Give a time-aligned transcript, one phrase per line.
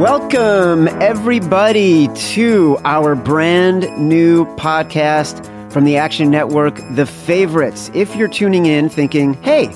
[0.00, 7.90] Welcome, everybody, to our brand new podcast from the Action Network, The Favorites.
[7.92, 9.66] If you're tuning in thinking, hey,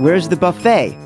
[0.00, 0.98] where's the buffet?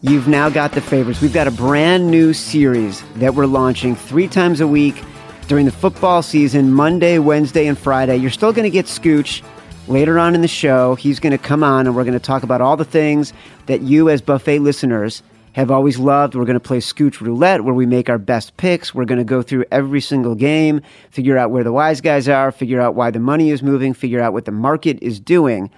[0.00, 1.20] You've now got The Favorites.
[1.20, 5.00] We've got a brand new series that we're launching three times a week
[5.46, 8.16] during the football season Monday, Wednesday, and Friday.
[8.16, 9.40] You're still going to get Scooch
[9.86, 10.96] later on in the show.
[10.96, 13.32] He's going to come on and we're going to talk about all the things
[13.66, 15.22] that you, as buffet listeners,
[15.54, 16.34] have always loved.
[16.34, 18.94] We're going to play Scooch Roulette where we make our best picks.
[18.94, 22.50] We're going to go through every single game, figure out where the wise guys are,
[22.52, 25.70] figure out why the money is moving, figure out what the market is doing.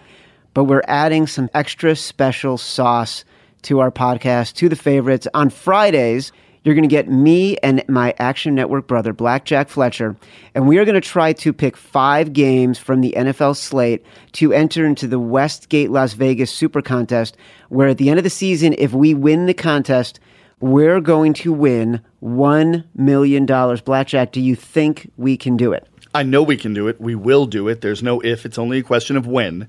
[0.54, 3.24] But we're adding some extra special sauce
[3.62, 5.28] to our podcast, to the favorites.
[5.34, 6.32] On Fridays,
[6.66, 10.16] you're going to get me and my Action Network brother, Blackjack Fletcher,
[10.52, 14.52] and we are going to try to pick five games from the NFL slate to
[14.52, 17.36] enter into the Westgate Las Vegas Super Contest,
[17.68, 20.18] where at the end of the season, if we win the contest,
[20.58, 23.46] we're going to win $1 million.
[23.46, 25.86] Blackjack, do you think we can do it?
[26.16, 27.00] I know we can do it.
[27.00, 27.80] We will do it.
[27.80, 29.68] There's no if, it's only a question of when.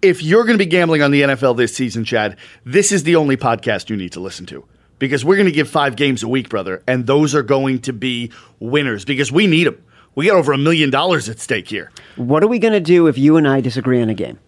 [0.00, 3.16] If you're going to be gambling on the NFL this season, Chad, this is the
[3.16, 4.64] only podcast you need to listen to
[4.98, 7.92] because we're going to give five games a week, brother, and those are going to
[7.92, 9.82] be winners because we need them.
[10.14, 11.90] We got over a million dollars at stake here.
[12.16, 14.38] What are we going to do if you and I disagree on a game?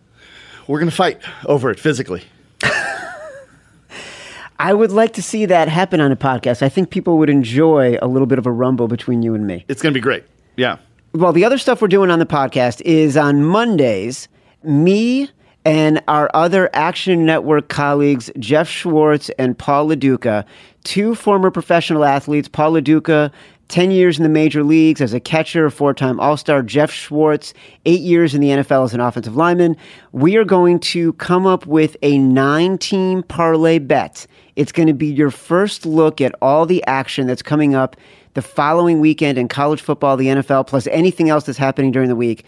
[0.69, 2.25] We're going to fight over it physically.
[4.59, 6.63] I would like to see that happen on a podcast.
[6.63, 9.65] I think people would enjoy a little bit of a rumble between you and me.
[9.69, 10.25] It's going to be great.
[10.57, 10.79] Yeah.
[11.13, 14.29] Well, the other stuff we're doing on the podcast is on Mondays,
[14.63, 15.31] me
[15.67, 20.45] and our other Action Network colleagues, Geoff Schwartz and Paul LoDuca,
[20.85, 22.47] two former professional athletes.
[22.47, 23.33] Paul LoDuca,
[23.67, 26.63] 10 years in the major leagues as a catcher, four time All Star.
[26.63, 27.53] Geoff Schwartz,
[27.85, 29.77] eight years in the NFL as an offensive lineman.
[30.13, 34.25] We are going to come up with a nine team parlay bet.
[34.55, 37.97] It's going to be your first look at all the action that's coming up
[38.35, 42.15] the following weekend in college football, the NFL, plus anything else that's happening during the
[42.15, 42.45] week.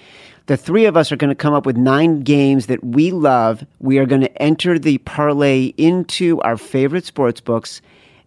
[0.48, 3.66] The three of us are going to come up with nine games that we love.
[3.80, 7.82] We are going to enter the parlay into our favorite sports books,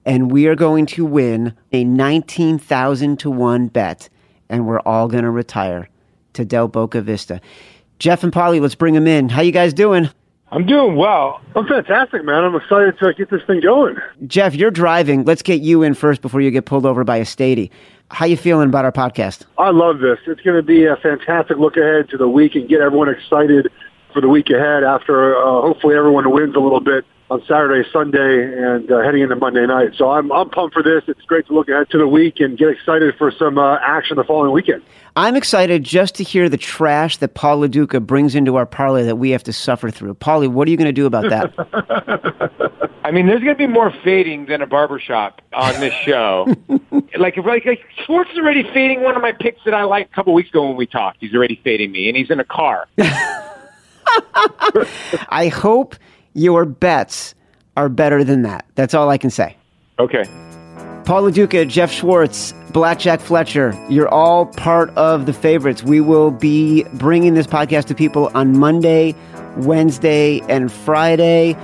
[0.06, 4.08] and we are going to win a 19,000 to 1 bet,
[4.50, 5.90] and we're all going to retire
[6.34, 7.42] to Del Boca Vista.
[7.98, 9.28] Geoff and Polly, let's bring them in.
[9.28, 10.08] How you guys doing?
[10.51, 11.39] I'm doing well.
[11.56, 12.44] I'm fantastic, man.
[12.44, 13.95] I'm excited to get this thing going.
[14.28, 15.23] Geoff, you're driving.
[15.23, 17.69] Let's get you in first before you get pulled over by a statey.
[18.09, 19.45] How you feeling about our podcast?
[19.57, 20.19] I love this.
[20.28, 23.72] It's going to be a fantastic look ahead to the week and get everyone excited
[24.13, 28.44] for the week ahead after uh, hopefully everyone wins a little bit on Saturday, Sunday,
[28.44, 29.92] and uh, heading into Monday night.
[29.96, 31.03] So I'm, I'm pumped for this.
[31.08, 34.18] It's great to look ahead to the week and get excited for some uh, action
[34.18, 34.84] the following weekend.
[35.16, 39.16] I'm excited just to hear the trash that Paul LoDuca brings into our parlay that
[39.16, 40.16] we have to suffer through.
[40.16, 42.92] Paulie, what are you going to do about that?
[43.06, 46.53] I mean, there's going to be more fading than a barbershop on this show.
[47.18, 50.16] like, like, like, Schwartz is already fading one of my picks that I liked a
[50.16, 51.19] couple weeks ago when we talked.
[51.22, 52.90] He's already fading me, and he's in a car.
[55.30, 55.96] I hope
[56.34, 57.36] your bets
[57.78, 58.66] are better than that.
[58.75, 59.56] That's all I can say.
[60.00, 60.24] Okay.
[61.06, 65.84] Paul LoDuca, Geoff Schwartz, Blackjack Fletcher, you're all part of the favorites.
[65.84, 69.16] We will be bringing this podcast to people on Monday,
[69.58, 71.58] Wednesday, and Friday.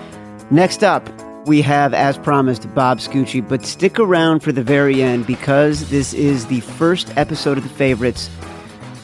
[0.50, 1.08] Next up,
[1.46, 6.14] we have, as promised, Bob Scucci, but stick around for the very end because this
[6.14, 8.30] is the first episode of the favorites.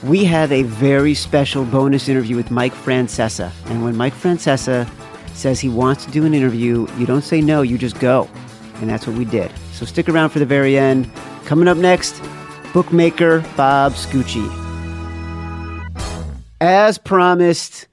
[0.03, 3.51] We have a very special bonus interview with Mike Francesa.
[3.67, 4.89] And when Mike Francesa
[5.33, 8.29] says he wants to do an interview, you don't say no, you just go.
[8.75, 9.51] And that's what we did.
[9.71, 11.09] So stick around for the very end.
[11.45, 12.21] Coming up next,
[12.73, 14.49] bookmaker Bob Scucci.
[16.61, 17.87] As promised,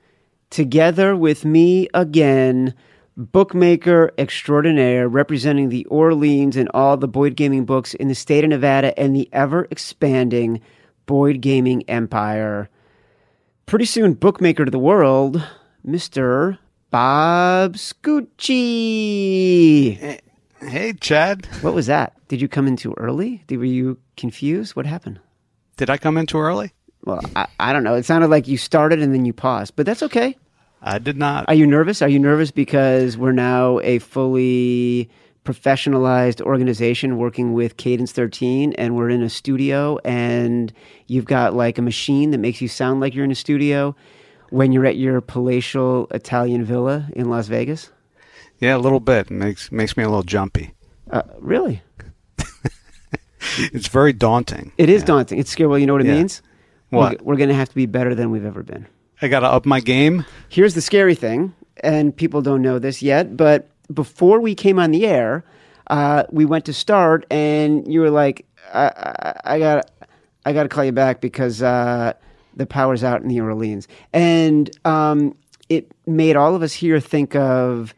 [0.50, 2.74] together with me again,
[3.16, 8.50] bookmaker extraordinaire representing the Orleans and all the Boyd Gaming books in the state of
[8.50, 10.60] Nevada and the ever expanding
[11.06, 12.70] Boyd Gaming empire.
[13.66, 15.46] Pretty soon, bookmaker to the world,
[15.86, 16.58] Mr.
[16.90, 18.18] Bob Scucci.
[20.60, 21.46] Hey, Chad.
[21.62, 22.14] What was that?
[22.26, 23.44] Did you come in too early?
[23.46, 24.74] Did, were you confused?
[24.74, 25.20] What happened?
[25.76, 26.72] Did I come in too early?
[27.04, 27.94] Well, I, I don't know.
[27.94, 30.36] It sounded like you started and then you paused, but that's okay.
[30.82, 31.44] I did not.
[31.48, 32.02] Are you nervous?
[32.02, 35.08] Are you nervous because we're now a fully
[35.44, 40.72] professionalized organization working with Cadence 13 and we're in a studio and
[41.06, 43.94] you've got like a machine that makes you sound like you're in a studio
[44.50, 47.90] when you're at your palatial Italian villa in Las Vegas?
[48.58, 49.26] Yeah, a little bit.
[49.26, 50.74] It makes makes me a little jumpy.
[51.10, 51.82] Uh, really?
[53.72, 54.72] it's very daunting.
[54.78, 55.06] It is Yeah.
[55.06, 55.38] daunting.
[55.38, 55.68] It's scary.
[55.68, 56.14] Well, you know what it Yeah.
[56.14, 56.42] means?
[56.90, 57.20] What?
[57.20, 58.86] We're, we're going to have to be better than we've ever been.
[59.22, 60.24] I got to up my game.
[60.48, 64.90] Here's the scary thing, and people don't know this yet, but before we came on
[64.90, 65.44] the air,
[65.88, 69.90] uh, we went to start, and you were like, I, I, I got,
[70.46, 72.12] I got to call you back because uh,
[72.54, 75.36] the power's out in New Orleans, and um,
[75.68, 77.94] it made all of us here think of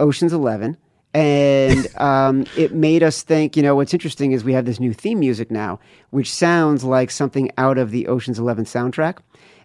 [0.00, 0.76] Ocean's Eleven.
[1.14, 4.92] And um, it made us think, you know, what's interesting is we have this new
[4.92, 5.80] theme music now,
[6.10, 9.18] which sounds like something out of the Ocean's Eleven soundtrack.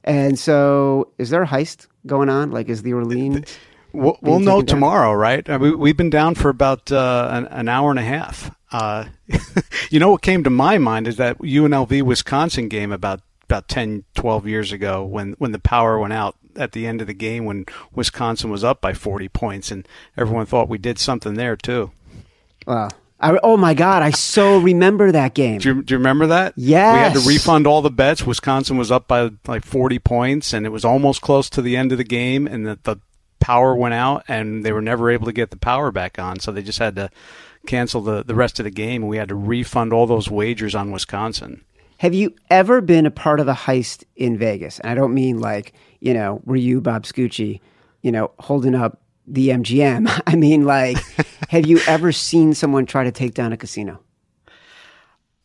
[0.03, 2.51] And so, is there a heist going on?
[2.51, 3.57] Like, is the Orleans?
[3.93, 4.65] We'll, we'll know down?
[4.65, 5.47] tomorrow, right?
[5.59, 8.53] We, we've been down for about uh, an, an hour and a half.
[8.71, 9.05] Uh,
[9.91, 13.21] you know what came to my mind is that UNLV Wisconsin game about
[13.53, 17.07] about 10, 12 years ago when, when the power went out at the end of
[17.07, 21.35] the game when Wisconsin was up by 40 points and everyone thought we did something
[21.35, 21.91] there too.
[22.65, 22.89] Wow.
[23.19, 25.59] I, oh my God, I so remember that game.
[25.59, 26.53] Do you, do you remember that?
[26.57, 26.93] Yeah.
[26.93, 28.25] We had to refund all the bets.
[28.25, 31.91] Wisconsin was up by like 40 points, and it was almost close to the end
[31.93, 32.97] of the game, and the, the
[33.39, 36.39] power went out, and they were never able to get the power back on.
[36.39, 37.09] So they just had to
[37.65, 40.75] cancel the, the rest of the game, and we had to refund all those wagers
[40.75, 41.63] on Wisconsin.
[42.03, 44.77] Have you ever been a part of a heist in Vegas?
[44.81, 45.71] And I don't mean like,
[46.01, 47.61] you know, were you Bob Scucci,
[48.01, 50.21] you know, holding up the MGM?
[50.27, 50.97] I mean, like,
[51.49, 54.01] have you ever seen someone try to take down a casino?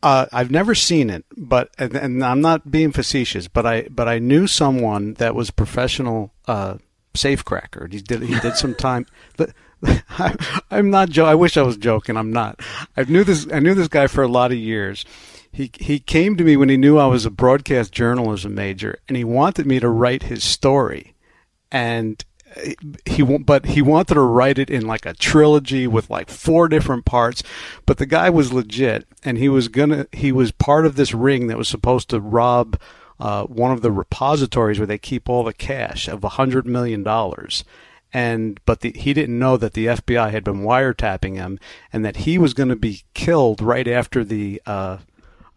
[0.03, 4.09] Uh, I've never seen it, but and, and I'm not being facetious, but I but
[4.09, 6.77] I knew someone that was a professional uh,
[7.13, 7.89] safecracker.
[7.89, 9.05] He did he did some time.
[9.37, 10.35] But I,
[10.69, 11.07] I'm not.
[11.07, 12.17] Jo- I wish I was joking.
[12.17, 12.59] I'm not.
[12.97, 13.47] I knew this.
[13.49, 15.05] I knew this guy for a lot of years.
[15.51, 19.17] He he came to me when he knew I was a broadcast journalism major, and
[19.17, 21.15] he wanted me to write his story,
[21.71, 22.23] and
[23.05, 27.05] he but he wanted to write it in like a trilogy with like four different
[27.05, 27.43] parts.
[27.85, 31.47] But the guy was legit and he was gonna he was part of this ring
[31.47, 32.79] that was supposed to rob
[33.19, 37.03] uh, one of the repositories where they keep all the cash of a hundred million
[37.03, 37.63] dollars.
[38.11, 41.59] And but the, he didn't know that the FBI had been wiretapping him
[41.93, 44.97] and that he was going to be killed right after the uh,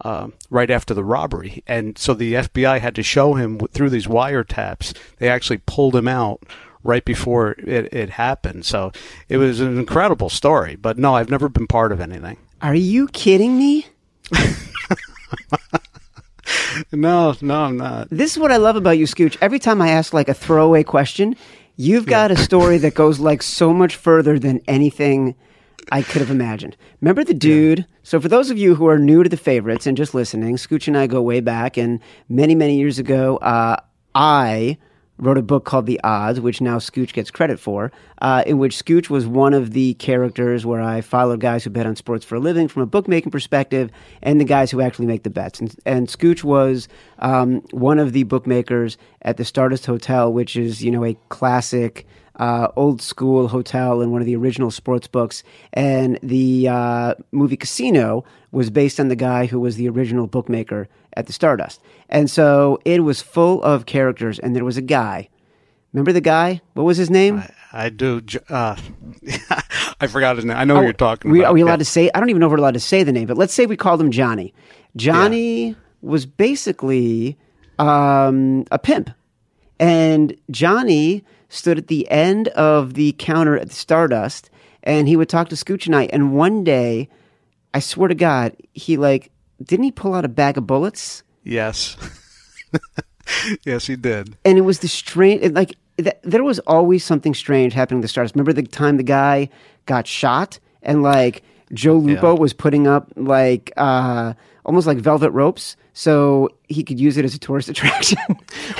[0.03, 1.63] uh, right after the robbery.
[1.67, 4.97] And so the FBI had to show him through these wiretaps.
[5.19, 6.43] They actually pulled him out
[6.85, 8.65] right before it, it happened.
[8.65, 8.93] So
[9.29, 10.77] it was an incredible story.
[10.77, 12.39] But no, I've never been part of anything.
[12.61, 13.87] Are you kidding me?
[16.91, 18.09] No, no, I'm not.
[18.11, 19.37] This is what I love about you, Scooch.
[19.41, 21.37] Every time I ask like a throwaway question,
[21.77, 25.35] you've got a story that goes like so much further than anything
[25.91, 26.77] I could have imagined.
[27.01, 27.87] Remember the dude?
[28.03, 30.87] So for those of you who are new to the favorites and just listening, Scooch
[30.87, 33.77] and I go way back, and many, many years ago, uh,
[34.15, 34.79] I
[35.19, 38.77] wrote a book called The Odds, which now Scooch gets credit for, uh, in which
[38.77, 42.37] Scooch was one of the characters where I followed guys who bet on sports for
[42.37, 43.91] a living from a bookmaking perspective
[44.23, 45.61] and the guys who actually make the bets.
[45.61, 46.89] And, and Scooch was
[47.19, 52.07] um, one of the bookmakers at the Stardust Hotel, which is, you know, a classic
[52.37, 55.45] uh, old school hotel and one of the original sports books.
[55.73, 60.89] And the uh, movie Casino was based on the guy who was the original bookmaker
[61.17, 61.81] at the Stardust.
[62.09, 65.29] And so it was full of characters, and there was a guy.
[65.93, 66.61] Remember the guy?
[66.75, 67.43] What was his name?
[67.73, 68.23] I do.
[68.49, 68.77] Uh,
[70.01, 70.57] I forgot his name.
[70.57, 71.51] I know what you're talking we, about.
[71.51, 71.77] Are we allowed Yeah.
[71.79, 72.11] to say?
[72.15, 73.77] I don't even know if we're allowed to say the name, but let's say we
[73.77, 74.55] called him Johnny.
[74.97, 77.37] Johnny was basically
[77.79, 79.11] um, a pimp,
[79.81, 84.51] and Johnny stood at the end of the counter at the Stardust,
[84.83, 86.05] and he would talk to Scooch and I.
[86.05, 87.09] And one day,
[87.75, 89.31] I swear to God, he like
[89.63, 91.23] didn't he pull out a bag of bullets?
[91.45, 91.97] Yes.
[93.65, 94.37] yes, he did.
[94.45, 98.33] and it was the strange like th- there was always something strange happening the stars
[98.35, 99.49] remember the time the guy
[99.87, 101.43] got shot and like
[101.73, 102.39] joe lupo Yeah.
[102.41, 107.35] was putting up like uh almost like velvet ropes so he could use it as
[107.35, 108.19] a tourist attraction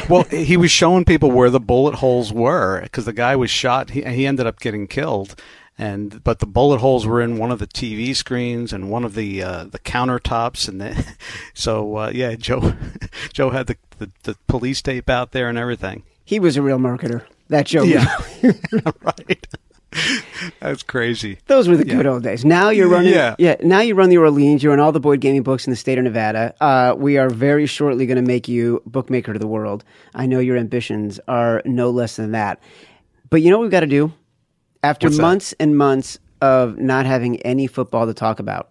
[0.09, 3.91] Well, he was showing people where the bullet holes were because the guy was shot.
[3.91, 5.35] He, he ended up getting killed,
[5.79, 9.15] and but the bullet holes were in one of the TV screens and one of
[9.15, 11.15] the uh, the countertops, and the,
[11.55, 12.75] so uh, yeah, Joe
[13.33, 16.03] Joe had the, the the police tape out there and everything.
[16.25, 18.07] he was a real marketer that joe Yeah.
[19.03, 19.47] Right.
[20.61, 21.39] That's crazy.
[21.49, 22.45] Those were the good old days.
[22.47, 23.35] Now you're running, Yeah.
[23.39, 23.57] yeah.
[23.63, 24.63] Now you run the Orleans.
[24.63, 26.55] You're in all the Boyd Gaming books in the state of Nevada.
[26.63, 29.85] Uh, we are very shortly going to make you bookmaker to the world.
[30.15, 32.59] I know your ambitions are no less than that.
[33.29, 34.13] But you know what we've got to do?
[34.83, 35.23] After What's that?
[35.23, 38.71] months and months of not having any football to talk about,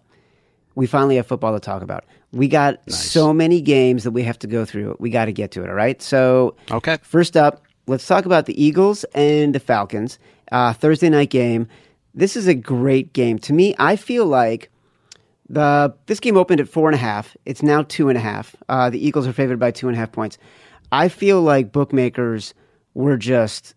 [0.74, 2.04] we finally have football to talk about.
[2.32, 4.96] We got so many games that we have to go through.
[4.98, 5.68] We got to get to it.
[5.68, 6.00] All right.
[6.00, 6.98] So Okay.
[7.02, 10.18] First up, let's talk about the Eagles and the Falcons.
[10.50, 11.66] Uh, Thursday night game.
[12.14, 13.38] This is a great game.
[13.40, 14.70] To me, I feel like
[15.48, 17.36] the this game opened at four and a half.
[17.46, 18.54] It's now two and a half.
[18.68, 20.38] Uh, the Eagles are favored by two and a half points.
[20.90, 22.52] I feel like bookmakers
[22.94, 23.74] were just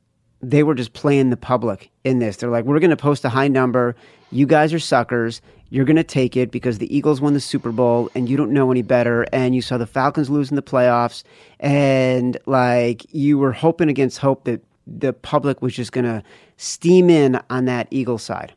[0.50, 2.38] they were just playing the public in this.
[2.38, 3.96] They're like, we're going to post a high number.
[4.32, 5.42] You guys are suckers.
[5.70, 8.52] You're going to take it because the Eagles won the Super Bowl and you don't
[8.52, 9.26] know any better.
[9.34, 11.24] And you saw the Falcons lose in the playoffs.
[11.60, 16.22] And like you were hoping against hope that the public was just going to
[16.58, 18.54] steam in on that Eagle side.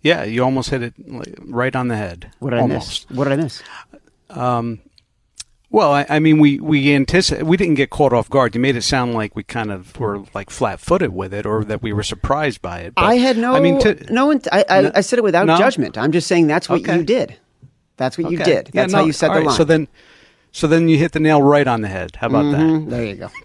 [0.00, 0.94] Yeah, you almost hit it
[1.40, 2.30] right on the head.
[2.38, 3.06] What did almost.
[3.08, 3.18] I miss?
[3.18, 3.62] What did I miss?
[4.30, 4.80] Um,
[5.72, 8.54] Well, I, I mean, we we anticipate we didn't get caught off guard.
[8.54, 11.82] You made it sound like we kind of were like flat-footed with it, or that
[11.82, 12.94] we were surprised by it.
[12.94, 13.54] But, I had no.
[13.54, 14.30] I mean, to, no.
[14.30, 15.56] int- I, I, I said it without No?
[15.56, 15.96] judgment.
[15.96, 16.98] I'm just saying that's what Okay.
[16.98, 17.38] you did.
[17.96, 18.44] That's what you okay.
[18.52, 18.70] did.
[18.74, 19.56] Yeah, That's no, how you said the right, line.
[19.56, 19.88] So then,
[20.52, 22.16] so then you hit the nail right on the head.
[22.16, 22.60] How about that?
[22.60, 23.30] Mhm, there you go.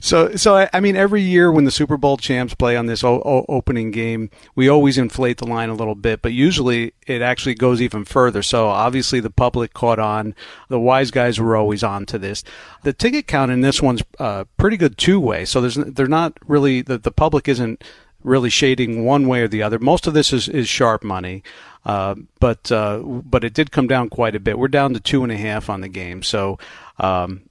[0.00, 3.04] So, so I, I mean, every year when the Super Bowl champs play on this
[3.04, 7.22] o- o- opening game, we always inflate the line a little bit, but usually it
[7.22, 8.42] actually goes even further.
[8.42, 10.34] So obviously the public caught on.
[10.68, 12.42] The wise guys were always on to this.
[12.82, 15.44] The ticket count in this one's uh, pretty good two way.
[15.44, 17.84] So there's they're not really the, the public isn't
[18.24, 19.78] really shading one way or the other.
[19.78, 21.44] Most of this is, is sharp money.
[21.86, 24.58] Uh, but uh, but it did come down quite a bit.
[24.58, 26.24] We're down to two and a half on the game.
[26.24, 26.58] So
[26.98, 27.42] um,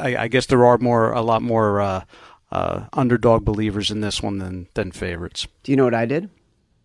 [0.00, 2.04] I, I guess there are more, a lot more uh,
[2.50, 5.46] uh, underdog believers in this one than than favorites.
[5.62, 6.30] Do you know what I did?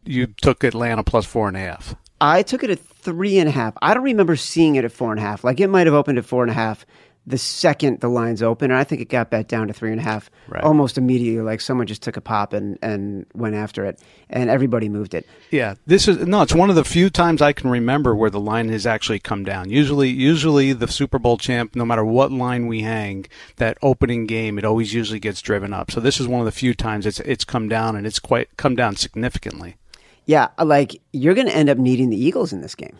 [0.03, 1.95] You took Atlanta plus four and a half.
[2.19, 3.73] I took it at three and a half.
[3.81, 5.45] I don't remember seeing it at four and a half.
[5.45, 6.85] Like it might have opened at four and a half
[7.25, 9.99] the second the lines open, and I think it got bet down to three and
[9.99, 10.61] a half Right.
[10.63, 11.41] almost immediately.
[11.41, 15.25] Like someone just took a pop and, and went after it, and everybody moved it.
[15.49, 16.41] Yeah, this is no.
[16.41, 19.43] It's one of the few times I can remember where the line has actually come
[19.45, 19.69] down.
[19.69, 23.25] Usually, usually the Super Bowl champ, no matter what line we hang,
[23.55, 25.91] that opening game, it always usually gets driven up.
[25.91, 28.49] So this is one of the few times it's it's come down, and it's quite
[28.57, 29.77] come down significantly.
[30.25, 32.97] Yeah, like you're going to end up needing the Eagles in this game.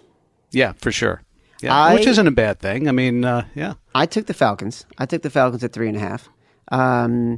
[0.52, 1.24] Yeah, for sure.
[1.64, 2.88] Yeah, I- which isn't a bad thing.
[2.88, 3.74] I mean, uh, yeah.
[3.96, 4.86] I took the Falcons.
[4.98, 6.30] I took the Falcons at three and a half.
[6.72, 7.38] Um,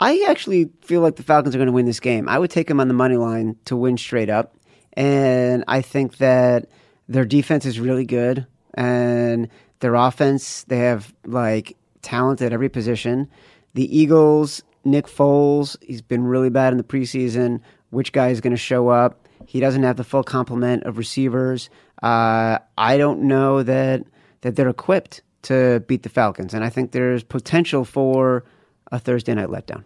[0.00, 2.28] I actually feel like the Falcons are going to win this game.
[2.28, 4.54] I would take them on the money line to win straight up,
[4.94, 6.68] and I think that
[7.08, 9.48] their defense is really good, and
[9.80, 13.28] their offense they have like talent at every position.
[13.74, 17.60] The Eagles, Nick Foles, he's been really bad in the preseason.
[17.90, 19.26] Which guy is going to show up?
[19.46, 21.68] He doesn't have the full complement of receivers.
[22.02, 24.04] Uh, I don't know that
[24.42, 28.44] that they're equipped to beat the Falcons, and I think there's potential for
[28.90, 29.84] a Thursday night letdown.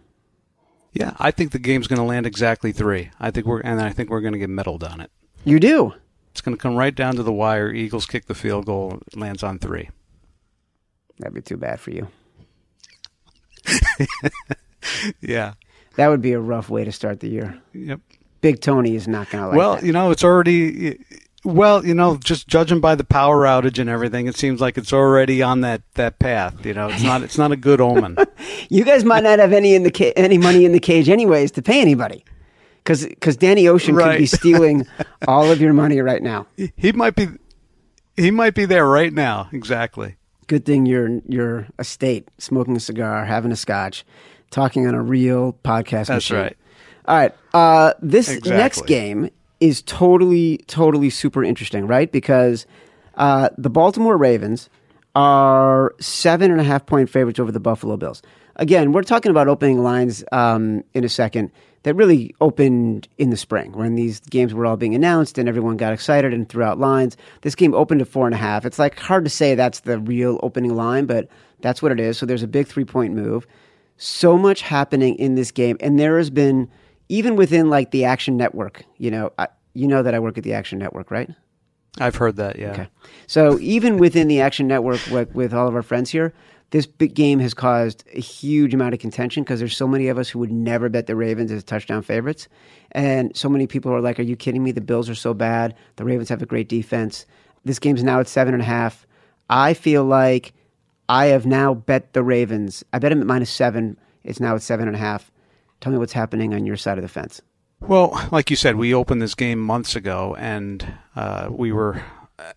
[0.93, 3.11] Yeah, I think the game's going to land exactly three.
[3.19, 5.11] I think we're and I think we're going to get middled on it.
[5.43, 5.93] You do.
[6.31, 7.71] It's going to come right down to the wire.
[7.71, 9.89] Eagles kick the field goal, lands on three.
[11.19, 12.07] That'd be too bad for you.
[15.21, 15.53] Yeah.
[15.95, 17.59] That would be a rough way to start the year.
[17.73, 18.01] Yep.
[18.41, 19.83] Big Tony is not going to like well, that.
[19.83, 20.99] you know, it's already.
[21.45, 24.91] Well, you know, just judging by the power outage and everything, it seems like it's
[24.91, 26.65] already on that, that path.
[26.65, 28.17] You know, it's not it's not a good omen.
[28.69, 31.51] You guys might not have any in the ca- any money in the cage anyways
[31.51, 32.25] to pay anybody,
[32.83, 34.87] because because Danny Ocean could be stealing
[35.27, 36.47] all of your money right now.
[36.75, 37.27] he might be
[38.17, 39.49] he might be there right now.
[39.51, 40.15] Exactly.
[40.47, 44.03] Good thing you're you're a state smoking a cigar, having a scotch,
[44.49, 46.07] talking on a real podcast.
[46.07, 46.37] That's machine.
[46.37, 46.57] right.
[47.07, 47.35] All right.
[47.53, 48.51] Uh, this Exactly.
[48.57, 52.11] next game is totally, totally super interesting, right?
[52.11, 52.65] Because
[53.15, 54.69] uh, the Baltimore Ravens
[55.15, 58.21] are seven and a half point favorites over the Buffalo Bills.
[58.57, 61.51] Again, we're talking about opening lines um, in a second
[61.83, 65.77] that really opened in the spring when these games were all being announced and everyone
[65.77, 67.15] got excited and threw out lines.
[67.41, 68.65] This game opened at four and a half.
[68.65, 71.27] It's like hard to say that's the real opening line, but
[71.61, 72.17] that's what it is.
[72.17, 73.45] So there's a big three point move
[73.97, 76.69] so much happening in this game and there has been
[77.09, 80.43] even within like the action network you know I, you know that i work at
[80.43, 81.29] the action network right
[81.97, 82.59] I've heard that.
[82.59, 82.71] Yeah.
[82.71, 82.87] okay
[83.27, 86.33] so even within the action network with, with all of our friends here
[86.71, 90.17] this big game has caused a huge amount of contention because there's so many of
[90.17, 92.47] us who would never bet the ravens as touchdown favorites
[92.91, 95.73] and so many people are like are you kidding me the bills are so bad
[95.95, 97.25] the ravens have a great defense
[97.63, 99.07] this game's now at seven and a half
[99.49, 100.53] i feel like
[101.07, 102.83] I have now bet the Ravens.
[102.91, 103.97] I bet them at minus seven.
[104.23, 105.31] It's now at seven and a half.
[105.85, 107.43] Tell me what's happening on your side of the fence.
[107.79, 110.83] Well, like you said, we opened this game months ago, and
[111.15, 112.01] uh, we were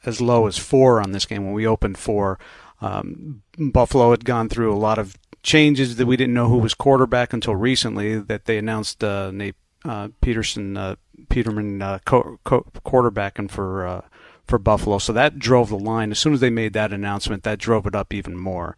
[0.06, 2.38] as low as four on this game when we opened four.
[2.80, 6.72] Um, Buffalo had gone through a lot of changes that we didn't know who was
[6.72, 8.18] quarterback until recently.
[8.18, 10.96] That they announced uh, Nate uh, Peterson, uh,
[11.28, 14.00] Peterman uh, co- co- quarterbacking for uh,
[14.46, 14.96] for Buffalo.
[14.96, 16.10] So that drove the line.
[16.10, 18.74] As soon as they made that announcement, that drove it up even more.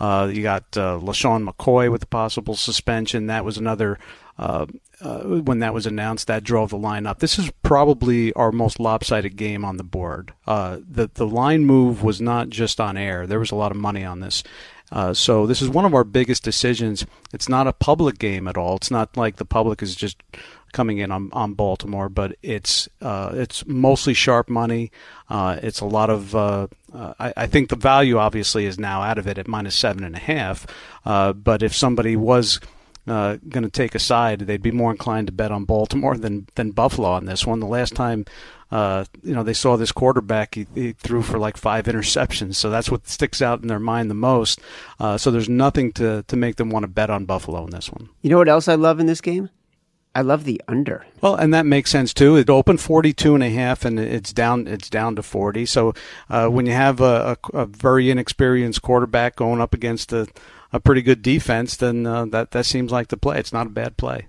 [0.00, 3.26] Uh, you got uh, LeSean McCoy with a possible suspension.
[3.26, 3.98] That was another.
[4.38, 4.64] Uh,
[5.02, 7.20] uh, when that was announced, that drove the line up.
[7.20, 10.32] This is probably our most lopsided game on the board.
[10.46, 13.26] Uh, the the line move was not just on air.
[13.26, 14.42] There was a lot of money on this.
[14.92, 17.06] Uh, so this is one of our biggest decisions.
[17.32, 18.76] It's not a public game at all.
[18.76, 20.20] It's not like the public is just
[20.72, 24.90] coming in on, on Baltimore, but it's uh, it's mostly sharp money.
[25.28, 26.34] Uh, it's a lot of.
[26.92, 29.74] Uh, uh I, I, think the value obviously is now out of it at minus
[29.74, 30.66] seven and a half.
[31.04, 32.60] Uh, but if somebody was
[33.06, 36.46] uh, going to take a side, they'd be more inclined to bet on Baltimore than
[36.54, 37.60] than Buffalo on this one.
[37.60, 38.24] The last time.
[38.70, 40.54] you know, they saw this quarterback.
[40.54, 44.10] He, he, threw for like five interceptions, so that's what sticks out in their mind
[44.10, 44.60] the most.
[45.16, 48.08] so there's nothing to to make them want to bet on Buffalo in this one.
[48.22, 49.50] You know what else I love in this game?
[50.14, 51.06] I love the under.
[51.20, 52.36] Well, and that makes sense too.
[52.36, 55.66] It opened 42 and a half and it's down it's down to 40.
[55.66, 55.94] So
[56.28, 60.26] uh, when you have a, a, a, very inexperienced quarterback going up against a,
[60.72, 63.38] a pretty good defense, then uh, that that seems like the play.
[63.38, 64.26] It's not a bad play.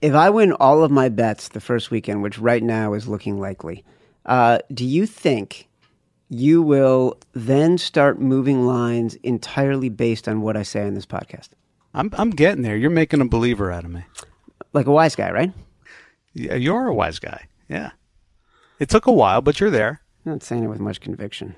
[0.00, 3.40] If I win all of my bets the first weekend, which right now is looking
[3.40, 3.84] likely,
[4.26, 5.68] uh, do you think
[6.28, 11.48] you will then start moving lines entirely based on what I say on this podcast?
[11.94, 12.76] I'm I'm getting there.
[12.76, 14.04] You're making a believer out of me
[14.76, 15.52] like a wise guy, right?
[16.34, 17.48] Yeah, you're a wise guy.
[17.68, 17.90] Yeah.
[18.78, 20.02] It took a while, but you're there.
[20.24, 21.56] I'm not saying it with much conviction.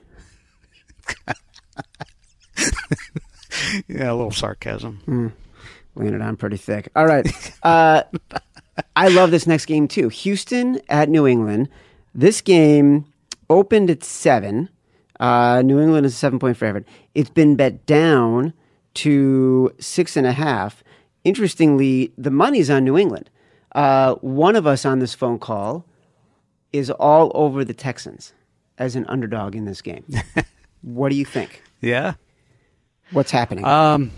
[3.89, 5.01] yeah, a little sarcasm.
[5.07, 5.33] Mm.
[6.01, 6.89] It on pretty thick.
[6.95, 7.27] All right.
[7.65, 8.05] Uh,
[8.95, 10.09] I love this next game too.
[10.09, 11.69] Houston at New England.
[12.15, 13.07] This game
[13.51, 14.69] opened at seven.
[15.19, 16.87] Uh, New England is a seven point favorite.
[17.17, 18.53] It's been bet down
[18.95, 20.85] to six and a half.
[21.29, 23.29] Interestingly, the money's on New England.
[23.73, 25.85] Uh, one of us on this phone call
[26.73, 28.33] is all over the Texans
[28.79, 30.07] as an underdog in this game.
[30.81, 31.63] what do you think?
[31.83, 32.15] Yeah.
[33.11, 33.67] What's happening?
[33.67, 34.11] Um,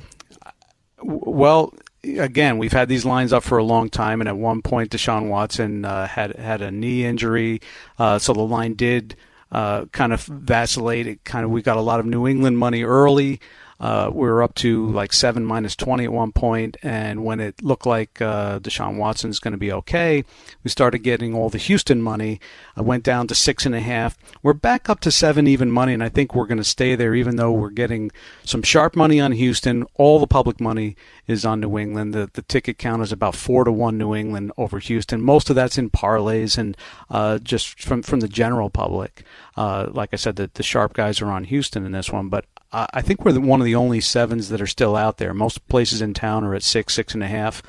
[1.03, 1.75] well,
[2.05, 5.29] again, we've had these lines up for a long time, and at one point, Deshaun
[5.29, 7.61] Watson uh, had had a knee injury,
[7.99, 9.17] uh, so the line did
[9.51, 11.09] uh, kind of vacillate.
[11.09, 13.41] It kind of we got a lot of New England money early.
[13.81, 17.63] Uh, we were up to like seven minus 20 at one point, and when it
[17.63, 20.23] looked like uh, Deshaun Watson's going to be okay,
[20.63, 22.41] we started getting all the Houston money.
[22.77, 24.19] I went down to six and a half.
[24.43, 27.15] We're back up to seven even money, and I think we're going to stay there,
[27.15, 28.11] even though we're getting
[28.45, 29.87] some sharp money on Houston.
[29.95, 30.95] All the public money
[31.27, 32.13] is on New England.
[32.13, 35.23] The the ticket count is about four to one New England over Houston.
[35.23, 36.77] Most of that's in parlays and
[37.09, 39.25] uh, just from from the general public.
[39.57, 42.45] Uh, like I said, the, the sharp guys are on Houston in this one, but
[42.73, 45.35] I think we're the, one of the only sevens that are still out there.
[45.35, 47.63] Most places in town are at six, six and a half.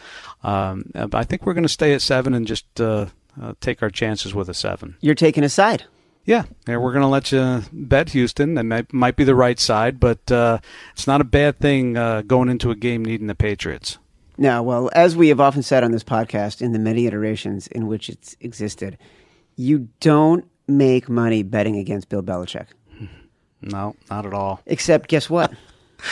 [0.43, 3.07] Um, but I think we're going to stay at seven and just uh,
[3.41, 4.97] uh, take our chances with a seven.
[5.01, 5.85] You're taking a side.
[6.25, 8.53] Yeah, yeah we're going to let you bet Houston.
[8.53, 10.59] That might, might be the right side, but uh,
[10.93, 13.97] it's not a bad thing uh, going into a game needing the Patriots.
[14.37, 17.87] Now, well, as we have often said on this podcast, in the many iterations in
[17.87, 18.97] which it's existed,
[19.55, 22.67] you don't make money betting against Bill Belichick.
[23.62, 24.62] No, not at all.
[24.65, 25.54] Except, guess what?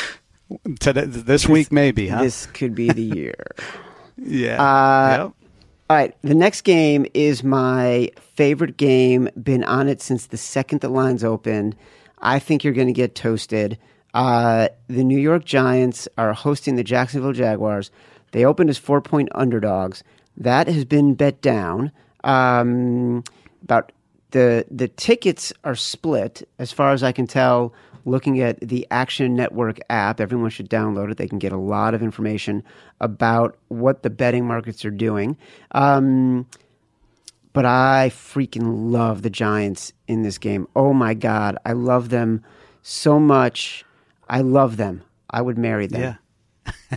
[0.79, 2.21] Today, this, this, week, maybe, huh?
[2.21, 3.51] This could be the year.
[4.17, 4.61] yeah.
[4.61, 5.33] Uh, yep.
[5.89, 6.15] All right.
[6.21, 9.29] The next game is my favorite game.
[9.41, 11.75] Been on it since the second the lines opened.
[12.19, 13.77] I think you're going to get toasted.
[14.13, 17.91] Uh, the New York Giants are hosting the Jacksonville Jaguars.
[18.31, 20.03] They opened as four point underdogs.
[20.37, 21.91] That has been bet down.
[22.23, 23.23] Um,
[23.63, 23.91] about
[24.31, 27.73] the the tickets are split as far as I can tell.
[28.05, 31.17] Looking at the Action Network app, everyone should download it.
[31.17, 32.63] They can get a lot of information
[33.01, 35.37] about what the betting markets are doing.
[35.71, 36.47] Um,
[37.53, 40.67] but I freaking love the Giants in this game.
[40.75, 42.43] Oh my God, I love them
[42.81, 43.83] so much.
[44.29, 45.03] I love them.
[45.29, 46.01] I would marry them.
[46.01, 46.15] Yeah.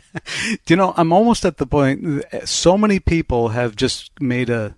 [0.02, 2.24] Do you know, I'm almost at the point.
[2.44, 4.76] So many people have just made a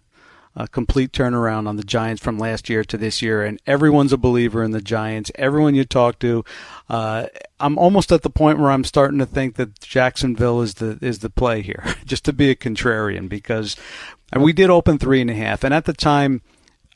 [0.56, 4.16] a complete turnaround on the Giants from last year to this year, and everyone's a
[4.16, 5.30] believer in the Giants.
[5.34, 6.44] Everyone you talk to,
[6.88, 7.26] uh,
[7.58, 11.20] I'm almost at the point where I'm starting to think that Jacksonville is the is
[11.20, 13.76] the play here, just to be a contrarian, because
[14.36, 16.42] we did open three and a half, and at the time.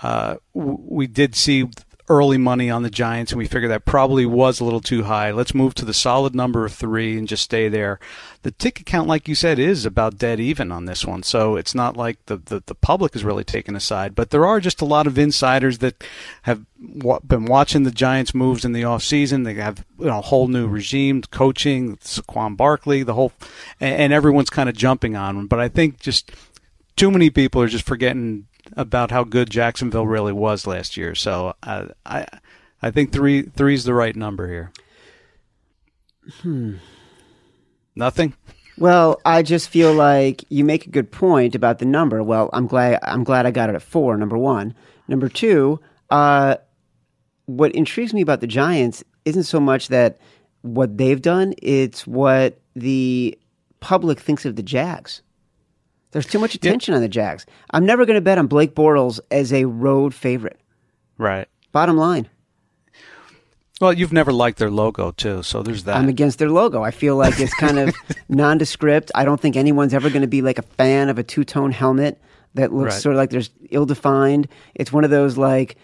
[0.00, 1.68] Uh, we did see
[2.08, 5.30] early money on the Giants, and we figured that probably was a little too high.
[5.30, 8.00] Let's move to the solid number of three and just stay there.
[8.42, 11.74] The ticket count, like you said, is about dead even on this one, so it's
[11.74, 14.14] not like the, the, the public is really taken aside.
[14.14, 16.02] But there are just a lot of insiders that
[16.42, 16.64] have
[16.98, 19.42] w- been watching the Giants' moves in the off season.
[19.42, 23.32] They have you know, a whole new regime, coaching, Saquon Barkley, the whole,
[23.80, 25.46] and, and everyone's kind of jumping on them.
[25.46, 26.30] But I think just
[26.96, 31.14] too many people are just forgetting about how good Jacksonville really was last year.
[31.14, 32.26] So uh, I
[32.82, 34.72] I think three three is the right number here.
[36.42, 36.76] Hmm.
[37.94, 38.34] Nothing.
[38.78, 42.22] Well, I just feel like you make a good point about the number.
[42.22, 44.16] Well, I'm glad I'm glad I got it at four.
[44.16, 44.74] Number one.
[45.08, 45.80] Number two.
[46.10, 46.56] Uh,
[47.46, 50.18] what intrigues me about the Giants isn't so much that
[50.62, 51.54] what they've done.
[51.62, 53.36] It's what the
[53.80, 55.22] public thinks of the Jags.
[56.10, 57.44] There's too much attention on the Jags.
[57.70, 60.58] I'm never going to bet on Blake Bortles as a road favorite.
[61.18, 61.48] Right.
[61.72, 62.28] Bottom line.
[63.80, 65.96] Well, you've never liked their logo too, so there's that.
[65.96, 66.82] I'm against their logo.
[66.82, 67.94] I feel like it's kind of
[68.28, 69.12] nondescript.
[69.14, 71.70] I don't think anyone's ever going to be like a fan of a two tone
[71.70, 72.20] helmet
[72.54, 73.02] that looks Right.
[73.02, 74.48] sort of like there's ill defined.
[74.74, 75.76] It's one of those like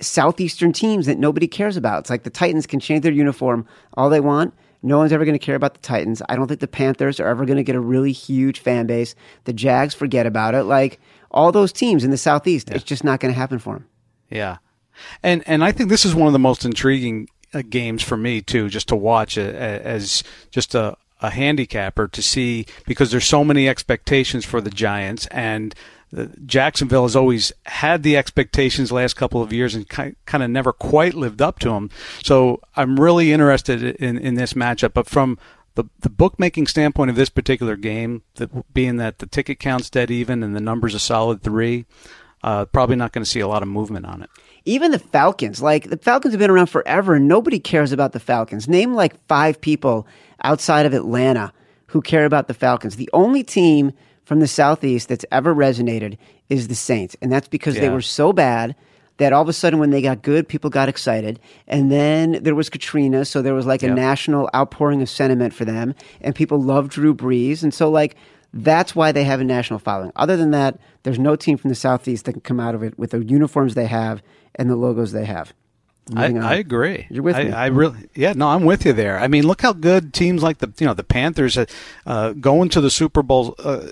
[0.00, 2.00] southeastern teams that nobody cares about.
[2.00, 4.52] It's like the Titans can change their uniform all they want.
[4.82, 6.22] No one's ever going to care about the Titans.
[6.28, 9.14] I don't think the Panthers are ever going to get a really huge fan base.
[9.44, 10.64] The Jags forget about it.
[10.64, 13.88] Like all those teams in the southeast, it's just not going to happen for them.
[14.30, 14.58] Yeah,
[15.22, 18.40] and and I think this is one of the most intriguing uh, games for me
[18.40, 23.42] too, just to watch uh, as just a a handicapper to see because there's so
[23.42, 25.74] many expectations for the Giants and.
[26.46, 31.14] Jacksonville has always had the expectations last couple of years and kind of never quite
[31.14, 31.90] lived up to them.
[32.22, 34.94] So I'm really interested in, in this matchup.
[34.94, 35.38] But from
[35.74, 38.22] the, the bookmaking standpoint of this particular game,
[38.72, 41.84] being that the ticket count's dead even and the number's a solid three,
[42.42, 44.30] uh, probably not going to see a lot of movement on it.
[44.64, 48.20] Even the Falcons, like the Falcons have been around forever and nobody cares about the
[48.20, 48.66] Falcons.
[48.68, 50.06] Name like five people
[50.42, 51.52] outside of Atlanta
[51.88, 52.96] who care about the Falcons.
[52.96, 53.92] The only team
[54.28, 56.18] from the Southeast that's ever resonated
[56.50, 57.16] is the Saints.
[57.22, 58.76] And that's because they were so bad
[59.16, 61.40] that all of a sudden when they got good, people got excited.
[61.66, 65.64] And then there was Katrina, so there was like a national outpouring of sentiment for
[65.64, 65.94] them.
[66.20, 67.62] And people loved Drew Brees.
[67.62, 68.16] And so like
[68.52, 70.12] that's why they have a national following.
[70.14, 72.98] Other than that, there's no team from the Southeast that can come out of it
[72.98, 74.22] with the uniforms they have
[74.56, 75.54] and the logos they have.
[76.14, 77.06] I, I agree.
[77.10, 77.52] You're with I, me.
[77.52, 79.18] I really, yeah, no, I'm with you there.
[79.18, 81.66] I mean, look how good teams like the, you know, the Panthers uh,
[82.06, 83.88] uh, going to the Super Bowl, uh,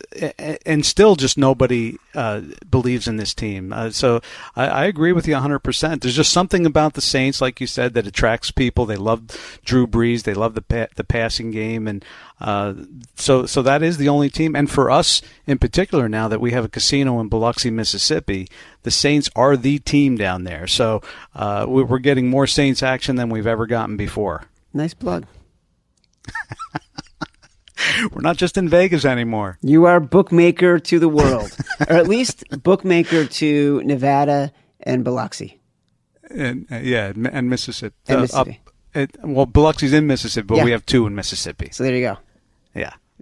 [0.65, 3.73] and still just nobody uh, believes in this team.
[3.73, 4.21] Uh, so
[4.55, 5.61] I, I agree with you 100.
[5.61, 8.87] percent There's just something about the Saints, like you said, that attracts people.
[8.87, 10.23] They love Drew Brees.
[10.23, 12.05] They love the pa- the passing game, and
[12.41, 12.75] uh,
[13.15, 14.55] so so that is the only team.
[14.55, 18.47] And for us in particular, now that we have a casino in Biloxi, Mississippi,
[18.83, 20.67] the Saints are the team down there.
[20.67, 21.01] So
[21.35, 24.45] uh, we- we're getting more Saints action than we've ever gotten before.
[24.75, 25.27] Nice plug.
[28.13, 29.59] We're not just in Vegas anymore.
[29.63, 31.57] You are bookmaker to the world,
[31.89, 35.61] or at least bookmaker to Nevada and Biloxi.
[36.31, 37.95] And, uh, yeah, and, and Mississippi.
[38.09, 38.61] And Uh, Mississippi.
[38.67, 40.65] up- it, well, Biloxi's in Mississippi, but Yeah.
[40.65, 41.69] we have two in Mississippi.
[41.73, 42.19] So there you go.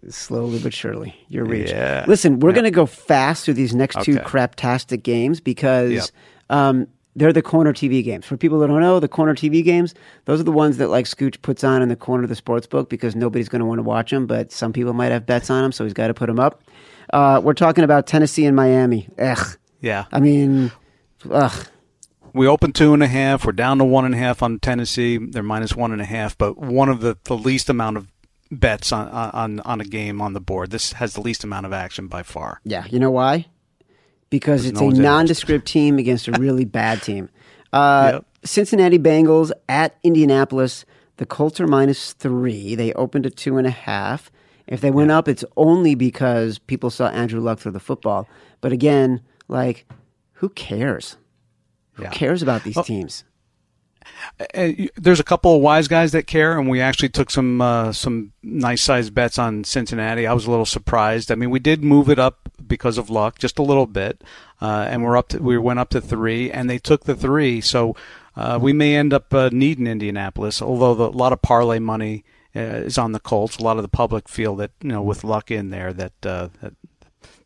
[0.08, 1.70] Slowly but surely, your reach.
[1.70, 2.04] Yeah.
[2.06, 2.54] Listen, we're Yeah.
[2.54, 4.24] going to go fast through these next two Okay.
[4.24, 6.04] craptastic games because Yep.
[6.50, 6.86] um,
[7.16, 8.26] they're the corner TV games.
[8.26, 11.06] For people that don't know, the corner TV games, those are the ones that like
[11.06, 13.78] Scooch puts on in the corner of the sports book because nobody's going to want
[13.78, 16.14] to watch them, but some people might have bets on them, so he's got to
[16.14, 16.62] put them up.
[17.12, 19.08] Uh, we're talking about Tennessee and Miami.
[19.18, 19.56] Ugh.
[19.80, 20.04] Yeah.
[20.12, 20.72] I mean,
[21.30, 21.66] ugh.
[22.32, 23.44] We opened two and a half.
[23.46, 25.18] We're down to one and a half on Tennessee.
[25.18, 28.08] They're minus one and a half, but one of the, the least amount of
[28.50, 30.70] bets on, on on a game on the board.
[30.70, 32.60] This has the least amount of action by far.
[32.64, 33.46] Yeah, you know why?
[34.30, 37.28] Because it's no a nondescript team against a really bad team.
[37.72, 38.24] Uh, Yep.
[38.44, 40.84] Cincinnati Bengals at Indianapolis.
[41.16, 42.74] The Colts are minus three.
[42.74, 44.30] They opened at two and a half.
[44.66, 48.28] If they went up, it's only because people saw Andrew Luck throw the football.
[48.60, 49.86] But again, like,
[50.34, 51.16] who cares?
[51.92, 52.10] Who Yeah.
[52.10, 53.24] cares about these teams?
[54.56, 57.60] Uh, you- there's a couple of wise guys that care, and we actually took some
[57.60, 60.26] uh, some nice sized bets on Cincinnati.
[60.26, 61.30] I was a little surprised.
[61.30, 64.22] I mean, we did move it up because of luck, just a little bit,
[64.60, 67.60] uh, and we're up to we went up to three, and they took the three,
[67.60, 67.94] so
[68.36, 70.60] uh, we may end up uh, needing Indianapolis.
[70.62, 72.24] Although the, a lot of parlay money
[72.56, 75.24] uh, is on the Colts, a lot of the public feel that you know with
[75.24, 76.74] luck in there that, uh, that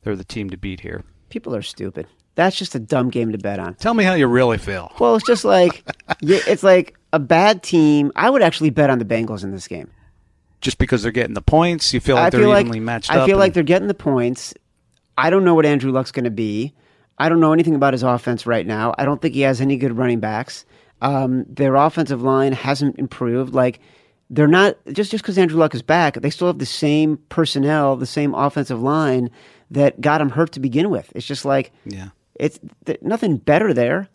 [0.03, 1.05] they're the team to beat here.
[1.29, 2.07] People are stupid.
[2.39, 3.75] That's just a dumb game to bet on.
[3.75, 4.93] Tell me how you really feel.
[5.01, 5.83] Well, it's just like
[6.23, 8.13] it's like a bad team.
[8.15, 9.91] I would actually bet on the Bengals in this game.
[10.61, 13.11] Just because they're getting the points, you feel like I they're feel like evenly matched
[13.11, 14.55] I feel like they're getting the points.
[15.19, 16.75] I don't know what Andrew Luck's going to be.
[17.19, 18.95] I don't know anything about his offense right now.
[18.97, 20.65] I don't think he has any good running backs.
[21.03, 23.53] Um, their offensive line hasn't improved.
[23.53, 23.81] Like
[24.31, 26.15] they're not just just because Andrew Luck is back.
[26.15, 29.29] They still have the same personnel, the same offensive line
[29.73, 31.11] that got him hurt to begin with.
[31.17, 32.11] It's just like yeah.
[32.39, 34.09] It's th- nothing better there.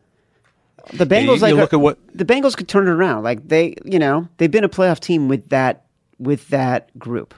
[0.93, 3.23] The Bengals you- you like look are- at what- the Bengals could turn it around.
[3.23, 5.85] Like they, you know, they've been a playoff team with that
[6.19, 7.33] with that group.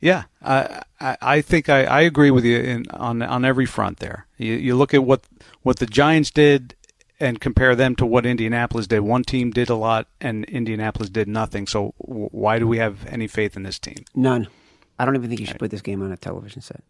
[0.00, 3.98] Yeah, I I, I think I, I agree with you in, on on every front
[3.98, 4.26] there.
[4.38, 5.22] You, you look at what
[5.62, 6.74] what the Giants did
[7.18, 9.00] and compare them to what Indianapolis did.
[9.00, 11.66] One team did a lot and Indianapolis did nothing.
[11.66, 14.04] So w- why do we have any faith in this team?
[14.14, 14.48] None.
[14.98, 16.82] I don't even think you should put this game on a television set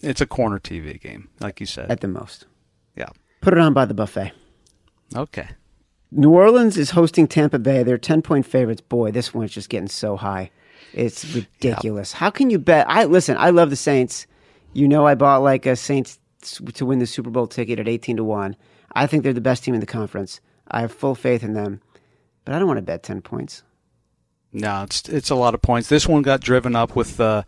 [0.00, 1.90] It's a corner TV game, like you said.
[1.90, 2.46] at the most.
[2.98, 3.08] Yeah.
[3.40, 4.32] Put it on by the buffet.
[5.14, 5.48] Okay.
[6.10, 7.82] New Orleans is hosting Tampa Bay.
[7.82, 8.80] They're 10 point favorites.
[8.80, 10.50] Boy, this one's just getting so high.
[10.92, 12.12] It's ridiculous.
[12.12, 12.88] How can you bet?
[12.88, 14.26] I listen, I love the Saints.
[14.72, 18.16] You know I bought like a Saints to win the Super Bowl ticket at 18
[18.16, 18.56] to 1.
[18.92, 20.40] I think they're the best team in the conference.
[20.70, 21.80] I have full faith in them.
[22.44, 23.62] But I don't want to bet 10 points.
[24.52, 25.90] No, it's it's a lot of points.
[25.90, 27.42] This one got driven up with uh,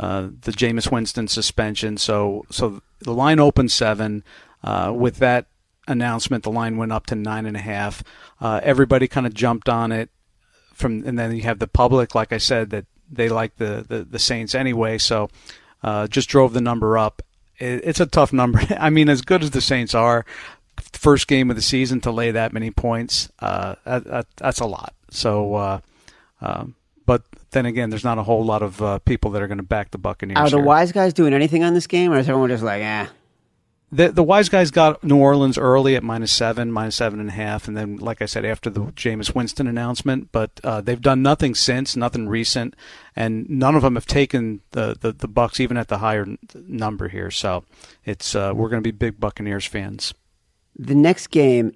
[0.00, 1.96] uh, the Jameis Winston suspension.
[1.96, 4.24] So so the line opened seven.
[4.62, 5.46] Uh, with that
[5.88, 8.02] announcement, the line went up to nine and a half.
[8.40, 10.10] Uh, everybody kind of jumped on it.
[10.74, 14.04] From and then you have the public, like I said, that they like the the,
[14.04, 14.98] the Saints anyway.
[14.98, 15.28] So
[15.82, 17.22] uh, just drove the number up.
[17.58, 18.60] It, it's a tough number.
[18.78, 20.24] I mean, as good as the Saints are,
[20.92, 24.66] first game of the season to lay that many points, uh, that, that, that's a
[24.66, 24.94] lot.
[25.10, 25.54] So.
[25.54, 25.80] Uh,
[26.42, 26.74] um,
[27.06, 29.64] but then again, there's not a whole lot of uh, people that are going to
[29.64, 30.38] back the Buccaneers.
[30.38, 30.64] Are the here.
[30.64, 33.06] wise guys doing anything on this game, or is everyone just like, eh?
[33.92, 37.32] The the wise guys got New Orleans early at minus seven, minus seven and a
[37.32, 40.30] half, and then, like I said, after the Jameis Winston announcement.
[40.30, 42.76] But uh, they've done nothing since, nothing recent,
[43.16, 47.08] and none of them have taken the the, the Bucks even at the higher number
[47.08, 47.32] here.
[47.32, 47.64] So
[48.04, 50.14] it's uh, we're going to be big Buccaneers fans.
[50.76, 51.72] The next game,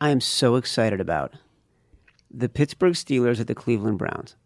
[0.00, 1.34] I am so excited about
[2.30, 4.36] the Pittsburgh Steelers at the Cleveland Browns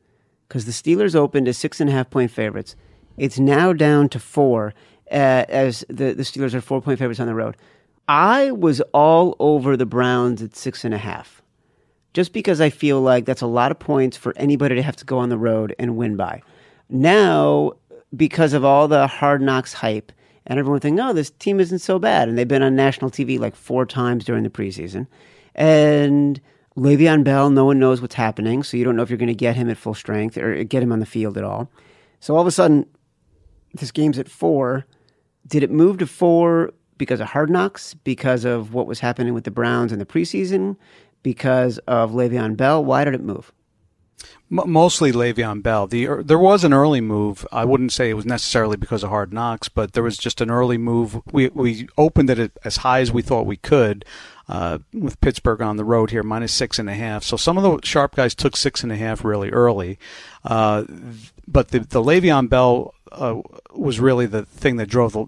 [0.48, 2.74] because the Steelers opened as six and a half point favorites.
[3.16, 4.74] It's now down to four
[5.10, 7.56] uh, as the, the Steelers are four point favorites on the road.
[8.06, 11.42] I was all over the Browns at six and a half
[12.12, 15.04] just because I feel like that's a lot of points for anybody to have to
[15.04, 16.42] go on the road and win by.
[16.88, 17.72] Now,
[18.16, 20.12] because of all the hard knocks hype,
[20.46, 22.28] and everyone thinking, oh, this team isn't so bad.
[22.28, 25.06] And they've been on national TV like four times during the preseason.
[25.54, 26.40] And
[26.76, 29.34] Le'Veon Bell, no one knows what's happening, so you don't know if you're going to
[29.34, 31.70] get him at full strength or get him on the field at all.
[32.20, 32.86] So all of a sudden,
[33.72, 34.84] this game's at four.
[35.46, 37.94] Did it move to four because of hard knocks?
[37.94, 40.76] Because of what was happening with the Browns in the preseason?
[41.22, 42.84] Because of Le'Veon Bell?
[42.84, 43.52] Why did it move?
[44.50, 45.86] mostly Le'Veon Bell.
[45.86, 47.46] The er, there was an early move.
[47.50, 50.50] I wouldn't say it was necessarily because of hard knocks, but there was just an
[50.50, 51.20] early move.
[51.32, 54.04] We we opened it as high as we thought we could.
[54.46, 57.24] Uh, with Pittsburgh on the road here, minus six and a half.
[57.24, 59.98] So some of the sharp guys took six and a half really early.
[60.44, 60.84] Uh,
[61.48, 63.40] but the, the Le'Veon Bell uh,
[63.74, 65.26] was really the thing that drove the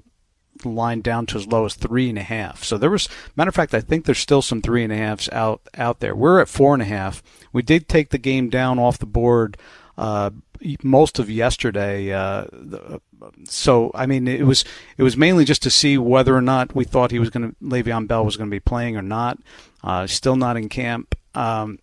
[0.64, 2.62] line down to as low as three and a half.
[2.62, 5.28] So there was, matter of fact, I think there's still some three and a halves
[5.30, 6.14] out out there.
[6.14, 7.22] We're at four and a half.
[7.52, 9.56] We did take the game down off the board
[9.98, 10.30] uh,
[10.82, 12.12] most of yesterday.
[12.12, 12.44] Uh,
[13.44, 14.64] so I mean, it was
[14.96, 17.56] it was mainly just to see whether or not we thought he was going to
[17.62, 19.38] Le'Veon Bell was going to be playing or not.
[19.82, 21.14] Uh, still not in camp.
[21.34, 21.78] Um,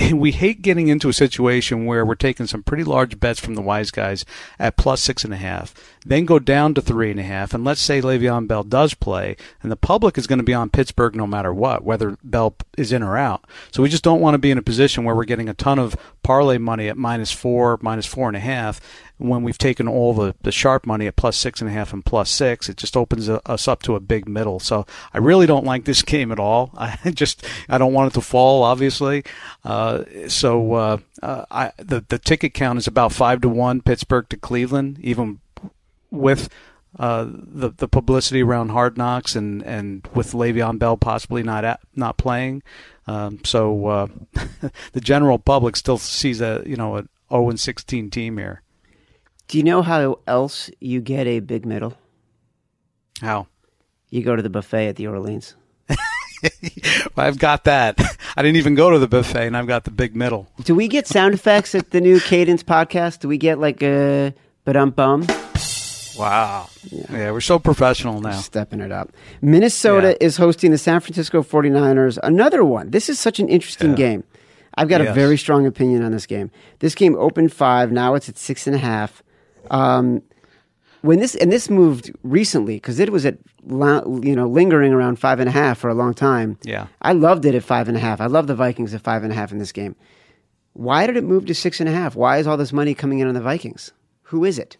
[0.12, 3.62] we hate getting into a situation where we're taking some pretty large bets from the
[3.62, 4.24] wise guys
[4.58, 5.74] at plus six and a half,
[6.04, 9.36] then go down to three and a half, and let's say Le'Veon Bell does play,
[9.62, 12.92] and the public is going to be on Pittsburgh no matter what, whether Bell is
[12.92, 13.44] in or out.
[13.70, 15.78] So we just don't want to be in a position where we're getting a ton
[15.78, 18.80] of parlay money at minus four, minus four and a half,
[19.22, 22.04] when we've taken all the, the sharp money at plus six and a half and
[22.04, 24.58] plus six, it just opens us up to a big middle.
[24.58, 26.70] So I really don't like this game at all.
[26.76, 29.24] I just I don't want it to fall, obviously.
[29.64, 29.81] Uh,
[30.28, 34.36] so uh, uh, I, the the ticket count is about five to one, Pittsburgh to
[34.36, 35.40] Cleveland, even
[36.10, 36.48] with.
[36.98, 41.80] Uh, the the publicity around Hard Knocks and, and with Le'Veon Bell possibly not at,
[41.96, 42.62] not playing,
[43.06, 44.06] um, so uh,
[44.92, 48.60] the general public still sees a you know a 0 and 16 team here.
[49.48, 51.96] Do you know how else you get a big middle?
[53.22, 53.46] How?
[54.10, 55.54] You go to the buffet at the Orleans.
[57.16, 58.00] I've got that.
[58.36, 60.48] I didn't even go to the buffet, and I've got the big middle.
[60.64, 63.20] Do we get sound effects at the new Cadence podcast?
[63.20, 64.34] Do we get like a
[64.66, 65.26] um bum?
[66.18, 66.68] Wow.
[66.90, 67.04] Yeah.
[67.10, 67.30] yeah.
[67.30, 68.32] we're so professional now.
[68.32, 69.12] Stepping it up.
[69.40, 70.26] Minnesota yeah.
[70.26, 72.18] is hosting the San Francisco 49ers.
[72.22, 72.90] Another one.
[72.90, 73.96] This is such an interesting yeah.
[73.96, 74.24] game.
[74.74, 75.10] I've got yes.
[75.10, 76.50] a very strong opinion on this game.
[76.78, 77.92] This game opened five.
[77.92, 79.22] Now it's at six and a half.
[79.70, 80.22] Um,
[81.02, 85.40] when this and this moved recently because it was at you know lingering around five
[85.40, 86.58] and a half for a long time.
[86.62, 88.20] Yeah, I loved it at five and a half.
[88.20, 89.94] I love the Vikings at five and a half in this game.
[90.72, 92.16] Why did it move to six and a half?
[92.16, 93.92] Why is all this money coming in on the Vikings?
[94.24, 94.78] Who is it?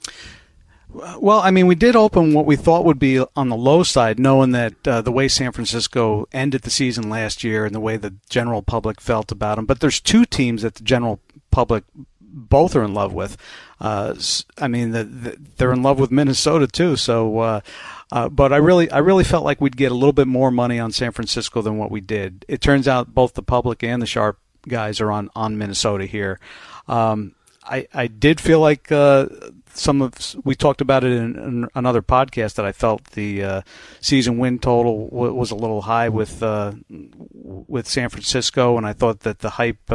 [1.18, 4.18] Well, I mean, we did open what we thought would be on the low side,
[4.18, 7.96] knowing that uh, the way San Francisco ended the season last year and the way
[7.96, 9.64] the general public felt about them.
[9.64, 11.18] But there's two teams that the general
[11.50, 11.84] public
[12.20, 13.36] both are in love with.
[13.82, 14.14] Uh,
[14.58, 16.94] I mean, the, the, they're in love with Minnesota too.
[16.94, 17.60] So, uh,
[18.12, 20.78] uh, but I really, I really felt like we'd get a little bit more money
[20.78, 22.44] on San Francisco than what we did.
[22.46, 26.38] It turns out both the public and the sharp guys are on on Minnesota here.
[26.86, 29.26] Um, I, I did feel like uh,
[29.74, 33.62] some of we talked about it in, in another podcast that I felt the uh,
[34.00, 38.92] season win total w- was a little high with uh, with San Francisco, and I
[38.92, 39.90] thought that the hype.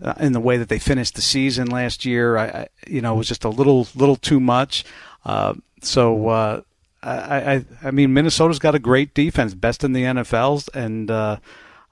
[0.00, 3.14] Uh, in the way that they finished the season last year, I, I you know,
[3.14, 4.84] it was just a little little too much.
[5.24, 6.62] Uh, so uh,
[7.02, 11.38] I, I, I mean, Minnesota's got a great defense, best in the NFL's, and uh,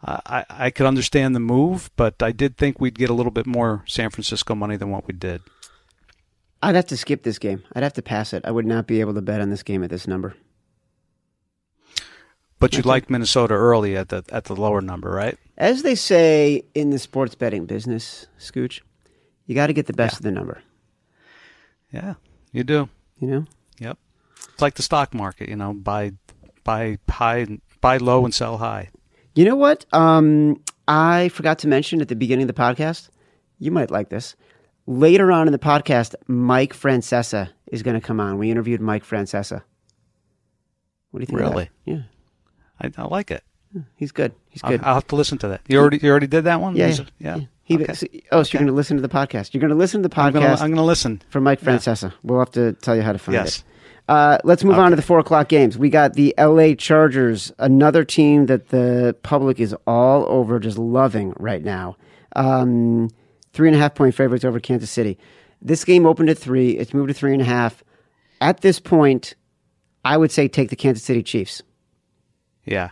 [0.05, 3.47] I, I could understand the move, but I did think we'd get a little bit
[3.47, 5.43] more San Francisco money than what we did.
[6.63, 7.65] I'd have to skip this game.
[7.73, 8.45] I'd have to pass it.
[8.45, 10.35] I would not be able to bet on this game at this number.
[12.59, 15.39] But you liked Minnesota early at the at the lower number, right?
[15.61, 18.81] As they say in the sports betting business, Scooch,
[19.47, 20.19] you got to get the best Yeah.
[20.19, 20.63] of the number.
[21.93, 22.15] Yeah,
[22.51, 22.89] you do.
[23.19, 23.45] You know,
[23.79, 23.99] Yep.
[24.55, 26.13] It's like the stock market, you know, buy
[26.65, 27.47] buy high,
[27.83, 28.89] buy low and sell high.
[29.35, 29.85] You know what?
[29.93, 33.11] Um, I forgot to mention at the beginning of the podcast.
[33.59, 34.37] You might like this.
[34.87, 38.39] Later on in the podcast, Mike Francesa is going to come on.
[38.39, 39.63] We interviewed Mike Francesa.
[41.11, 41.41] What do you think?
[41.41, 41.51] of that?
[41.51, 41.71] Really?
[41.85, 42.03] Yeah,
[42.81, 43.45] I, I like it.
[43.97, 44.33] He's good.
[44.49, 44.81] He's I'll, good.
[44.83, 45.61] I'll have to listen to that.
[45.69, 46.77] You already you already did that one?
[46.77, 47.41] yeah, yeah, yeah.
[47.63, 47.93] He, Okay.
[47.95, 49.55] so- oh, so you're going to listen to the podcast?
[49.55, 51.23] You're going to listen to the podcast I'm gonna listen.
[51.31, 51.69] for Mike Yeah.
[51.77, 52.13] Francesa.
[52.25, 53.59] We'll have to tell you how to find Yes.
[53.59, 53.65] it.
[54.09, 55.79] Uh, let's move on to the four o'clock games.
[55.79, 61.33] We got the LA Chargers, another team that the public is all over, just loving
[61.39, 61.97] right now.
[62.35, 63.11] Um,
[63.53, 65.17] three and a half point favorites over Kansas City.
[65.63, 66.71] This game opened at three.
[66.71, 67.85] It's moved to three and a half.
[68.41, 69.35] At this point,
[70.05, 71.63] I would say take the Kansas City Chiefs.
[72.65, 72.91] Yeah.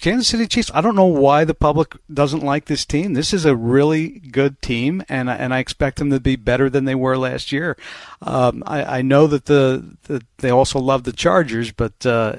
[0.00, 0.70] Kansas City Chiefs.
[0.74, 3.14] I don't know why the public doesn't like this team.
[3.14, 6.84] This is a really good team, and and I expect them to be better than
[6.84, 7.76] they were last year.
[8.20, 12.34] Um, I, I know that the, the they also love the Chargers, but uh,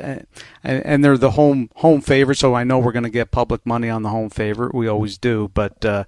[0.64, 3.66] and, and they're the home home favorite, so I know we're going to get public
[3.66, 4.76] money on the home favorite.
[4.76, 6.04] We always do, but uh,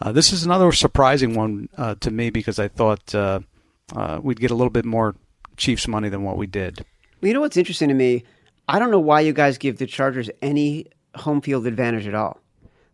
[0.00, 3.40] uh, this is another surprising one uh, to me because I thought uh,
[3.94, 5.14] uh, we'd get a little bit more
[5.56, 6.84] Chiefs money than what we did.
[7.20, 8.24] You know what's interesting to me?
[8.68, 12.38] I don't know why you guys give the Chargers any home field advantage at all.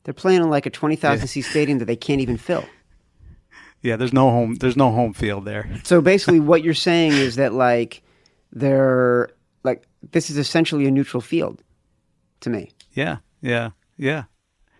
[0.04, 2.64] They're playing in like a 20,000 seat stadium that they can't even fill.
[3.82, 4.54] Yeah, there's no home.
[4.54, 5.68] There's no home field there.
[5.82, 8.02] So basically, what you're saying is that like
[8.52, 9.28] they're
[9.62, 11.62] like this is essentially a neutral field
[12.40, 14.24] to me, Yeah, yeah, yeah.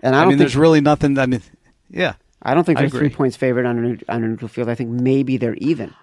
[0.02, 1.18] and I I, don't mean, think there's really nothing.
[1.18, 1.42] I mean,
[1.90, 3.78] yeah, I don't think they're three points favored on
[4.08, 4.68] a, on a neutral field.
[4.68, 5.94] I think maybe they're even.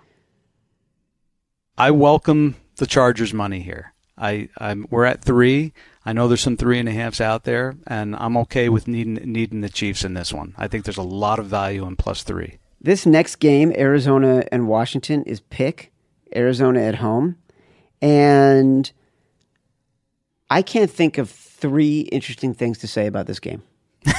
[1.77, 3.90] I welcome the Chargers' money here.
[4.21, 5.73] I, I'm we're at three.
[6.05, 9.15] I know there's some three and a halves out there, and I'm okay with needing
[9.15, 10.53] needing the Chiefs in this one.
[10.57, 12.59] I think there's a lot of value in plus three.
[12.79, 15.91] This next game, Arizona and Washington, is pick
[16.35, 17.37] Arizona at home,
[18.01, 18.91] and
[20.49, 23.63] I can't think of three interesting things to say about this game.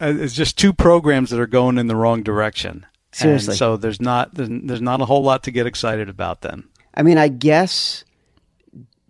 [0.00, 2.86] Uh, It's just two programs that are going in the wrong direction.
[3.12, 3.56] And Seriously.
[3.56, 6.68] so there's not there's, there's not a whole lot to get excited about them.
[6.94, 8.04] I mean, I guess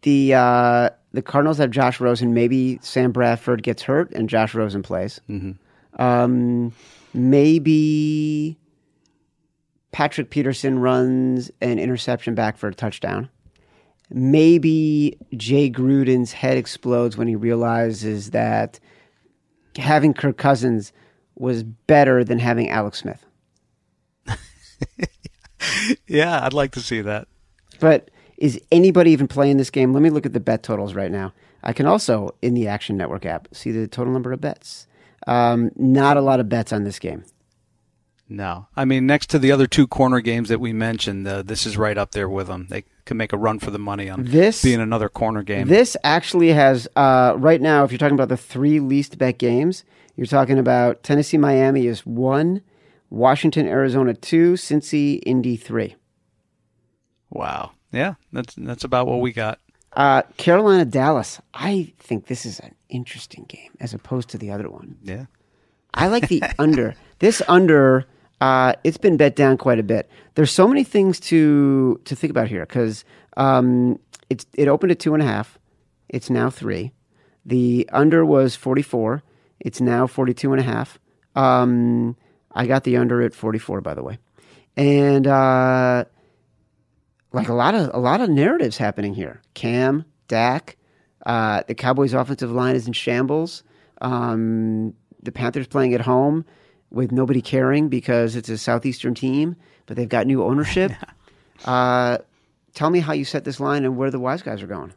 [0.03, 2.35] the uh, the Cardinals have Josh Rosen.
[2.35, 5.21] Maybe Sam Bradford gets hurt and Josh Rosen plays.
[5.99, 6.73] Um,
[7.13, 8.57] maybe
[9.93, 13.29] Patrick Peterson runs an interception back for a touchdown.
[14.11, 18.79] Maybe Jay Gruden's head explodes when he realizes that
[19.77, 20.93] having Kirk Cousins
[21.35, 23.25] was better than having Alex Smith.
[26.07, 27.29] Yeah, I'd like to see that.
[27.83, 29.93] But is anybody even playing this game?
[29.93, 31.33] Let me look at the bet totals right now.
[31.65, 34.87] I can also, in the Action Network app, see the total number of bets.
[35.27, 37.25] Um, not a lot of bets on this game.
[38.29, 41.67] No, I mean next to the other two corner games that we mentioned, uh, this
[41.67, 42.69] is right up there with them.
[42.71, 45.67] They can make a run for the money on This- being another corner game.
[45.67, 49.83] This actually has, uh, right now, if you're talking about the three least bet games,
[50.15, 52.61] you're talking about Tennessee Miami is one,
[53.11, 55.97] Washington Arizona two, Cincy Indy three.
[57.33, 59.59] Wow, yeah, that's that's about what we got.
[59.95, 61.41] Uh, Carolina Dallas.
[61.53, 64.97] I think this is an interesting game as opposed to the other one.
[65.03, 65.27] Yeah,
[65.95, 66.95] I like the under.
[67.19, 68.07] This under,
[68.41, 70.11] uh, it's been bet down quite a bit.
[70.35, 73.05] There's so many things to to think about here because
[73.37, 73.99] um,
[74.31, 75.59] it's it opened at two and a half.
[76.09, 76.93] It's now three.
[77.45, 79.23] The under was 44.
[79.61, 80.99] It's now 42 and a half.
[81.35, 82.17] Um,
[82.53, 84.19] I got the under at 44, by the way,
[84.77, 86.05] and uh,
[87.33, 89.41] like a lot of a lot of narratives happening here.
[89.55, 90.77] Cam, Dak,
[91.27, 93.63] uh, the Cowboys' offensive line is in shambles.
[94.01, 96.45] Um, the Panthers playing at home
[96.91, 99.57] with nobody caring because it's a southeastern team,
[99.87, 100.93] but they've got new ownership.
[101.65, 102.19] uh,
[102.75, 104.93] tell me how you set this line and where the wise guys are going.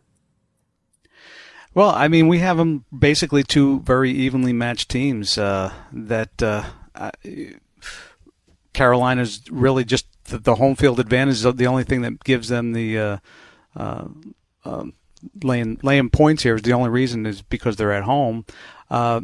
[1.74, 6.64] Well, I mean, we have them basically two very evenly matched teams uh, that uh,
[8.74, 12.74] Carolina's really just the, the, home field advantage is the only thing that gives them
[12.74, 13.18] the uh,
[13.76, 14.08] uh,
[14.64, 14.94] um,
[15.44, 18.46] laying laying points here is the only reason is because they're at home.
[18.90, 19.22] Uh,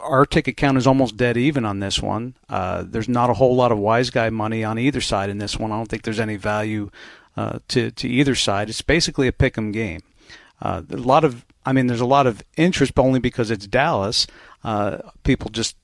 [0.00, 2.36] our ticket count is almost dead even on this one.
[2.48, 5.58] Uh, there's not a whole lot of wise guy money on either side in this
[5.58, 5.72] one.
[5.72, 6.90] I don't think there's any value
[7.36, 8.68] uh, to to either side.
[8.68, 10.00] It's basically a pick 'em game.
[10.62, 13.66] Uh, a lot of, I mean, there's a lot of interest, but only because it's
[13.66, 14.26] Dallas.
[15.22, 15.76] People just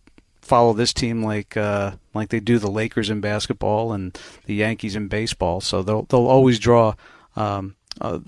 [0.43, 4.97] follow this team like uh, like they do the Lakers in basketball and the Yankees
[4.97, 5.61] in baseball.
[5.61, 6.95] So they'll they'll always draw
[7.37, 8.21] um, a,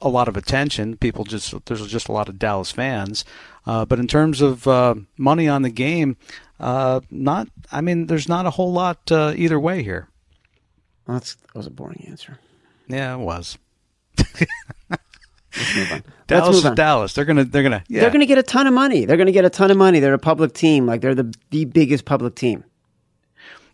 [0.00, 0.96] a, lot of attention.
[0.96, 3.24] People just there's just a lot of Dallas fans.
[3.66, 6.16] Uh, but in terms of uh, money on the game,
[6.60, 7.48] uh, not.
[7.72, 10.08] I mean, there's not a whole lot uh, either way here.
[11.06, 12.38] Well, that's that was a boring answer.
[12.86, 13.58] Yeah, it was.
[15.74, 16.12] Let's move on.
[16.26, 16.76] Dallas Let's move on.
[16.76, 17.12] Dallas.
[17.12, 18.00] They're gonna they're gonna yeah.
[18.00, 19.04] They're going to get a ton of money.
[19.04, 20.00] They're going to get a ton of money.
[20.00, 20.86] They're a public team.
[20.86, 22.64] Like they're the the biggest public team.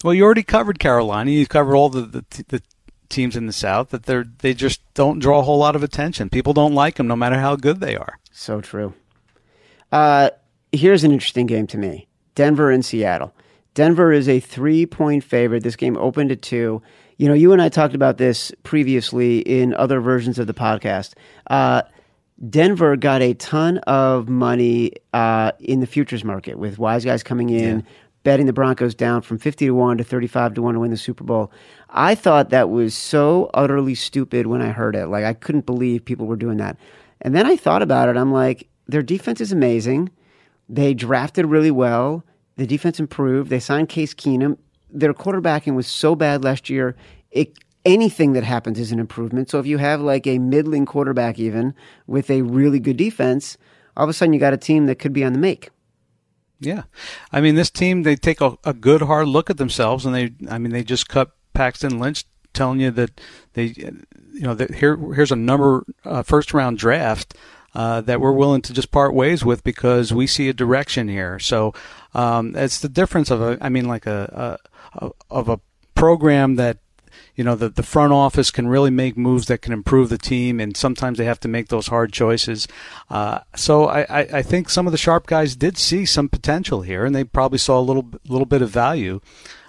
[0.03, 1.30] Well, you already covered Carolina.
[1.30, 2.62] You covered all the, the, the
[3.11, 6.30] teams in the South that they're they just don't draw a whole lot of attention.
[6.30, 8.18] People don't like them, no matter how good they are.
[8.32, 8.94] So true.
[9.92, 10.30] Uh,
[10.72, 13.34] here's an interesting game to me: Denver and Seattle.
[13.74, 15.62] Denver is a three point favorite.
[15.62, 16.82] This game opened at two.
[17.20, 21.12] You know, you and I talked about this previously in other versions of the podcast.
[21.50, 21.82] Uh,
[22.48, 27.50] Denver got a ton of money uh, in the futures market with wise guys coming
[27.50, 27.86] in, yeah.
[28.22, 30.96] betting the Broncos down from 50 to 1 to 35 to 1 to win the
[30.96, 31.52] Super Bowl.
[31.90, 35.08] I thought that was so utterly stupid when I heard it.
[35.08, 36.78] Like, I couldn't believe people were doing that.
[37.20, 38.16] And then I thought about it.
[38.16, 40.08] I'm like, their defense is amazing.
[40.70, 42.24] They drafted really well.
[42.56, 43.50] The defense improved.
[43.50, 44.56] They signed Case Keenum.
[44.93, 46.97] Their quarterbacking was so bad last year.
[47.30, 49.51] It anything that happens is an improvement.
[49.51, 51.74] So if you have like a middling quarterback, even
[52.07, 53.57] with a really good defense,
[53.97, 55.70] all of a sudden you got a team that could be on the make.
[56.61, 56.82] Yeah,
[57.32, 60.34] I mean this team they take a, a good hard look at themselves, and they
[60.51, 63.20] I mean they just cut Paxton Lynch, telling you that
[63.55, 67.34] they you know that here here's a number uh, first round draft.
[67.72, 71.38] Uh, that we're willing to just part ways with because we see a direction here.
[71.38, 71.72] So
[72.14, 74.69] um, it's the difference of a, I mean, like a, a,
[75.30, 75.61] of a
[75.95, 76.78] program that
[77.34, 80.61] you know, the, the front office can really make moves that can improve the team,
[80.61, 82.68] and sometimes they have to make those hard choices.
[83.09, 86.82] Uh, so I, I, I, think some of the sharp guys did see some potential
[86.82, 89.20] here, and they probably saw a little little bit of value.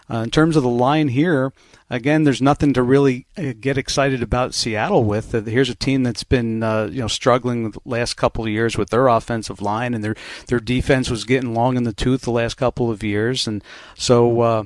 [0.10, 1.54] Uh, in terms of the line here,
[1.90, 5.34] again, there's nothing to really uh, get excited about Seattle with.
[5.34, 8.78] Uh, here's a team that's been uh, you know struggling the last couple of years
[8.78, 10.16] with their offensive line, and their
[10.48, 13.64] their defense was getting long in the tooth the last couple of years, and
[13.96, 14.64] so uh,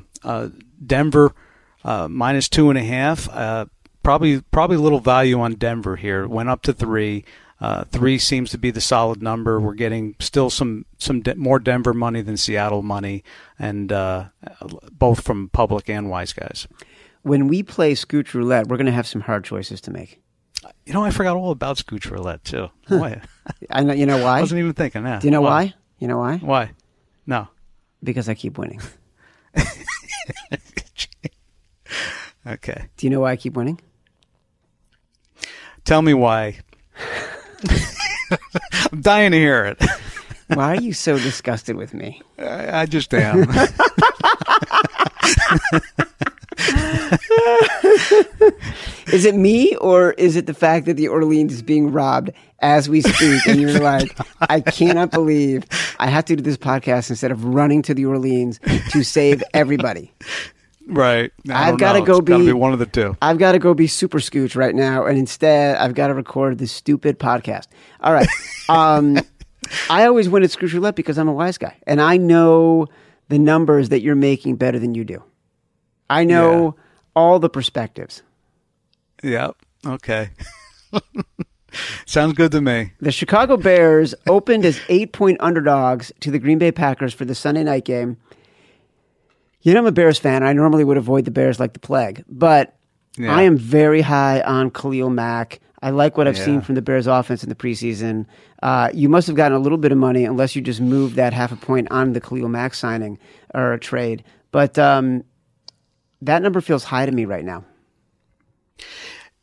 [0.86, 1.34] Denver
[1.84, 3.30] uh, minus two and a half.
[3.30, 3.65] Uh,
[4.03, 6.28] probably probably a little value on Denver here.
[6.28, 7.23] Went up to three.
[7.61, 9.59] Uh, three seems to be the solid number.
[9.61, 13.23] We're getting still some some de- more Denver money than Seattle money,
[13.57, 14.26] and uh,
[14.91, 16.67] both from public and wise guys.
[17.21, 20.21] When we play Scooch Roulette, we're going to have some hard choices to make.
[20.86, 22.69] You know, I forgot all about Scooch Roulette too.
[22.88, 23.21] Why?
[23.69, 23.93] I know.
[23.93, 24.39] You know why?
[24.39, 25.03] I wasn't even thinking.
[25.03, 25.21] that.
[25.21, 25.49] Do you know why?
[25.49, 25.73] why?
[25.99, 26.38] You know why?
[26.38, 26.71] Why?
[27.26, 27.47] No.
[28.03, 28.82] Because I keep winning.
[32.47, 32.89] Okay.
[32.97, 33.82] Do you know why I keep winning?
[35.84, 36.59] Tell me why.
[38.91, 39.84] I'm dying to hear it.
[40.47, 42.21] why are you so disgusted with me?
[42.38, 43.47] I, I just am.
[49.11, 52.89] is it me or is it the fact that the Orleans is being robbed as
[52.89, 53.45] we speak?
[53.47, 54.18] And you're like,
[54.49, 55.66] I cannot believe
[55.99, 58.59] I have to do this podcast instead of running to the Orleans
[58.91, 60.13] to save everybody.
[60.88, 61.32] Right.
[61.49, 63.18] I have got to go be, be, one of the two.
[63.22, 66.59] I've got to go be super scooch right now, and instead I've got to record
[66.59, 67.68] this stupid podcast.
[68.01, 68.28] All right.
[68.70, 69.20] Um,
[69.89, 72.88] I always win at Scooch Roulette because I'm a wise guy, and I know
[73.30, 75.24] the numbers that you're making better than you do.
[76.10, 76.84] I know yeah.
[77.16, 78.22] all the perspectives.
[79.24, 79.56] Yep.
[79.86, 80.30] Okay.
[82.06, 82.93] Sounds good to me.
[83.01, 87.36] The Chicago Bears opened as eight point underdogs to the Green Bay Packers for the
[87.36, 88.18] Sunday night game.
[89.62, 90.43] You know, I'm a Bears fan.
[90.43, 92.78] I normally would avoid the Bears like the plague, but
[93.18, 93.36] yeah.
[93.36, 95.60] I am very high on Khalil Mack.
[95.82, 96.45] I like what I've yeah.
[96.45, 98.26] seen from the Bears offense in the preseason.
[98.64, 101.34] Uh, you must have gotten a little bit of money unless you just moved that
[101.34, 103.20] half a point on the Khalil Mack signing
[103.53, 104.24] or a trade.
[104.51, 105.24] But um,
[106.22, 107.63] that number feels high to me right now.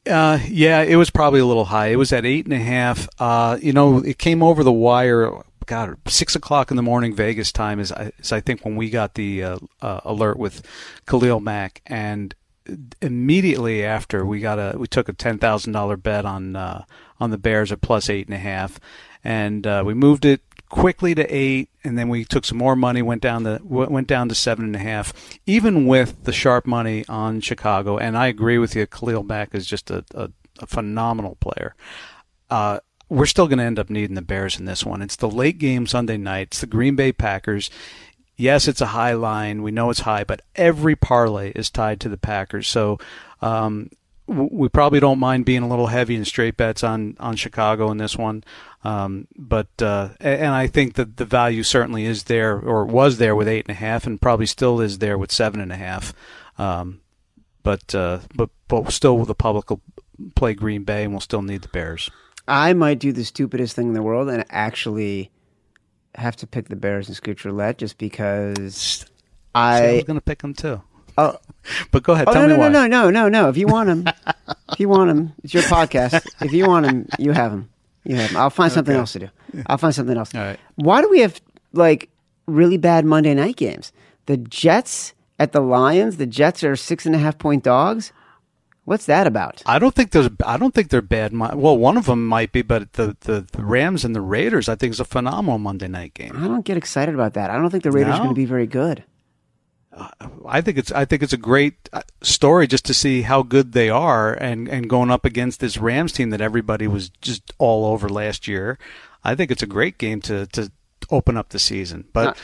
[0.05, 1.89] Uh, yeah, it was probably a little high.
[1.89, 3.09] It was at eight and a half.
[3.21, 5.33] Uh, you know, it came over the wire
[5.67, 9.15] God, six o'clock in the morning Vegas time is, is I think when we got
[9.15, 10.67] the uh, uh, alert with
[11.07, 12.35] Khalil Mack, and
[13.01, 16.85] immediately after we got a we took a ten thousand dollar bet on uh,
[17.21, 18.81] on the Bears at plus eight and a half,
[19.23, 20.43] and uh, we moved it
[20.73, 24.27] quickly to eight, and then we took some more money, went down to went down
[24.31, 25.13] to seven and a half.
[25.47, 29.67] Even with the sharp money on Chicago, and I agree with you, Khalil Mack is
[29.67, 31.75] just a, a, a phenomenal player.
[32.51, 35.03] Uh, we're still going to end up needing the Bears in this one.
[35.03, 36.49] It's the late game Sunday night.
[36.49, 37.69] It's the Green Bay Packers.
[38.37, 39.63] Yes, it's a high line.
[39.63, 42.67] We know it's high, but every parlay is tied to the Packers.
[42.67, 42.99] So
[43.43, 43.91] um,
[44.27, 47.99] we probably don't mind being a little heavy in straight bets on on Chicago in
[47.99, 48.43] this one.
[48.85, 53.37] Um, but uh, and I think that the value certainly is there or was there
[53.37, 56.13] with eight and a half, and probably still is there with seven and a half.
[56.59, 57.01] Um,
[57.63, 59.81] but uh, but but still, the public will
[60.35, 62.11] play Green Bay, and we'll still need the Bears.
[62.49, 65.31] I might do the stupidest thing in the world and actually
[66.17, 69.07] have to pick the Bears and Scooch Roulette just because
[69.55, 70.83] I, I was going to pick them too.
[71.17, 71.37] Oh,
[71.91, 72.29] but go ahead.
[72.29, 72.69] oh tell no, me no, why.
[72.69, 73.49] no, no, no, no.
[73.49, 74.13] If you want them,
[74.73, 76.27] if you want them, it's your podcast.
[76.41, 77.69] If you want them, you have them.
[78.05, 78.37] You have them.
[78.41, 79.01] I'll find something Okay.
[79.01, 79.29] else to do.
[79.67, 80.35] I'll find something else.
[80.35, 80.59] All right.
[80.77, 81.41] Why do we have
[81.73, 82.09] like
[82.47, 83.93] really bad Monday night games?
[84.27, 86.17] The Jets at the Lions.
[86.17, 88.13] The Jets are six and a half point dogs.
[88.85, 89.63] What's that about?
[89.65, 90.29] I don't think there's.
[90.45, 91.33] I don't think they're bad.
[91.39, 94.75] Well, one of them might be, but the, the, the Rams and the Raiders, I
[94.75, 96.33] think, is a phenomenal Monday night game.
[96.37, 97.51] I don't get excited about that.
[97.51, 99.05] I don't think the Raiders are going to be very good.
[100.47, 100.91] I think it's.
[100.91, 104.69] I think it's a great uh, story just to see how good they are, and
[104.69, 108.79] and going up against this Rams team that everybody was just all over last year.
[109.23, 110.73] I think it's a great game to to
[111.11, 112.07] open up the season.
[112.13, 112.39] But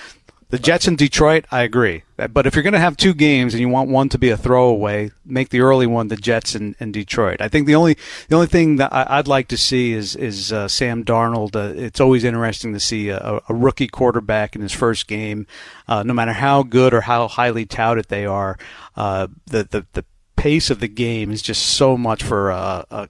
[0.50, 2.04] the Jets in Detroit, I agree.
[2.16, 4.36] But if you're going to have two games and you want one to be a
[4.36, 7.42] throwaway, make the early one the Jets in, in Detroit.
[7.42, 10.52] I think the only the only thing that I, I'd like to see is is
[10.52, 11.54] uh, Sam Darnold.
[11.54, 15.46] Uh, it's always interesting to see a, a rookie quarterback in his first game,
[15.86, 18.58] uh, no matter how good or how highly touted they are.
[18.96, 20.04] Uh, the the the
[20.36, 23.08] pace of the game is just so much for a, a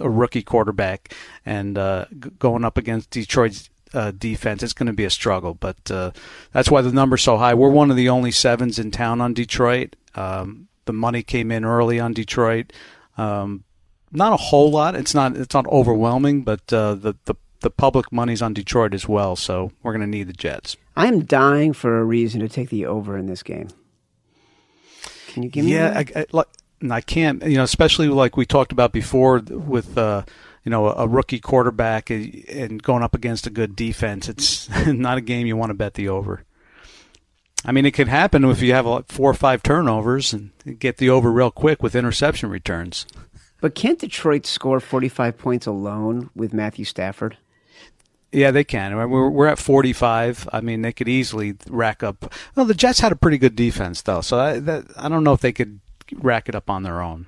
[0.00, 2.06] a rookie quarterback and uh,
[2.38, 5.54] going up against Detroit's uh, defense, it's going to be a struggle.
[5.54, 6.12] But uh,
[6.52, 7.54] that's why the number's so high.
[7.54, 9.96] We're one of the only sevens in town on Detroit.
[10.14, 12.72] Um, the money came in early on Detroit.
[13.16, 13.64] Um,
[14.10, 14.94] not a whole lot.
[14.94, 15.36] It's not.
[15.36, 19.36] It's not overwhelming, but uh, the the the public money's on Detroit as well.
[19.36, 20.76] So we're going to need the Jets.
[20.96, 23.68] I am dying for a reason to take the over in this game.
[25.28, 25.74] Can you give me?
[25.74, 25.92] Yeah?
[25.96, 26.46] I, I, like,
[26.90, 27.44] I can't.
[27.44, 30.22] You know, especially like we talked about before with uh,
[30.68, 34.28] you know a rookie quarterback and going up against a good defense.
[34.28, 36.44] It's not a game you want to bet the over.
[37.64, 40.98] I mean, it could happen if you have like four or five turnovers and get
[40.98, 43.06] the over real quick with interception returns.
[43.62, 47.38] But can't Detroit score 45 points alone with Matthew Stafford?
[48.30, 48.94] Yeah, they can.
[48.94, 50.50] We're we're at 45.
[50.52, 52.30] I mean, they could easily rack up.
[52.54, 55.32] Well, the Jets had a pretty good defense though, so I that, I don't know
[55.32, 55.80] if they could
[56.14, 57.24] rack it up on their own.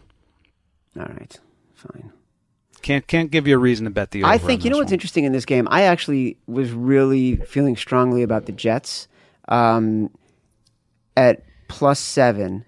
[0.95, 1.41] All right,
[1.75, 2.13] fine.
[2.83, 4.33] Can't can't give you a reason to bet the over.
[4.33, 4.95] I think you know this what's one.
[4.95, 5.69] interesting in this game.
[5.71, 9.09] I actually was really feeling strongly about the Jets
[9.49, 10.11] um,
[11.17, 12.65] at plus seven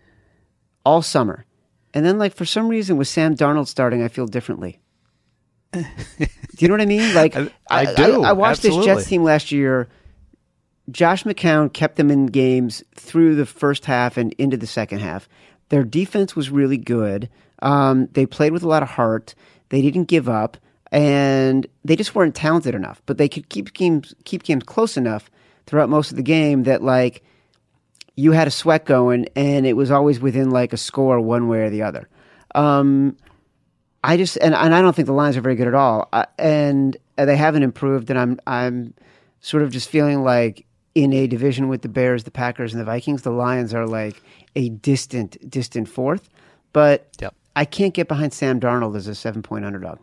[0.85, 1.47] all summer,
[1.95, 4.79] and then like for some reason with Sam Darnold starting, I feel differently.
[5.73, 5.85] do
[6.59, 7.15] you know what I mean?
[7.15, 8.77] Like I- I do, I, watched this.
[8.85, 9.89] Jets team last year.
[10.91, 15.29] Josh McCown kept them in games through the first half and into the second half.
[15.71, 17.31] Their defense was really good.
[17.63, 19.35] Um, they played with a lot of heart.
[19.73, 20.59] They didn't give up,
[20.93, 23.01] and they just weren't talented enough.
[23.07, 25.31] But they could keep games keep games close enough
[25.67, 27.25] throughout most of the game that like
[28.15, 31.63] you had a sweat going, and it was always within like a score one way
[31.63, 32.07] or the other.
[32.55, 33.17] Um,
[34.05, 36.27] I just and, and I don't think the Lions are very good at all, uh,
[36.39, 38.11] and they haven't improved.
[38.11, 38.93] And I'm I'm
[39.41, 42.85] sort of just feeling like in a division with the Bears, the Packers, and the
[42.85, 44.21] Vikings, the Lions are like
[44.55, 46.29] a distant distant fourth.
[46.75, 47.35] But Yep.
[47.55, 49.99] I can't get behind Sam Darnold as a seven point underdog.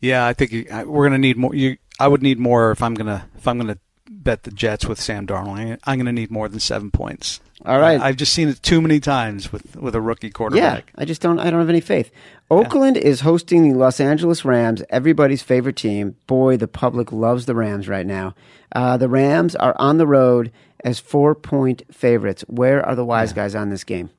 [0.00, 1.54] Yeah, I think you- we're going to need more.
[1.54, 3.78] You, I would need more if I'm gonna if I'm gonna
[4.08, 5.78] bet the Jets with Sam Darnold.
[5.84, 7.40] I'm going to need more than seven points.
[7.66, 8.00] All right.
[8.00, 10.86] I, have just seen it too many times with with a rookie quarterback.
[10.94, 11.02] Yeah.
[11.02, 11.40] I just don't.
[11.40, 12.12] I don't have any faith.
[12.50, 16.14] Oakland is hosting the Los Angeles Rams, everybody's favorite team.
[16.28, 18.34] Boy, the public loves the Rams right now.
[18.72, 20.52] Uh, the Rams are on the road
[20.84, 22.44] as four point favorites.
[22.46, 24.10] Where are the wise guys on this game?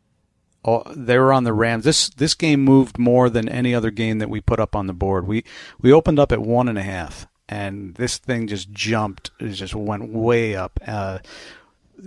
[0.66, 1.86] Oh, they were on the Rams.
[1.86, 4.94] This this game moved more than any other game that we put up on the
[4.94, 5.26] board.
[5.26, 5.46] We
[5.80, 9.32] we opened up at one and a half, and this thing just jumped.
[9.40, 10.80] It just went way up.
[10.86, 11.20] Uh,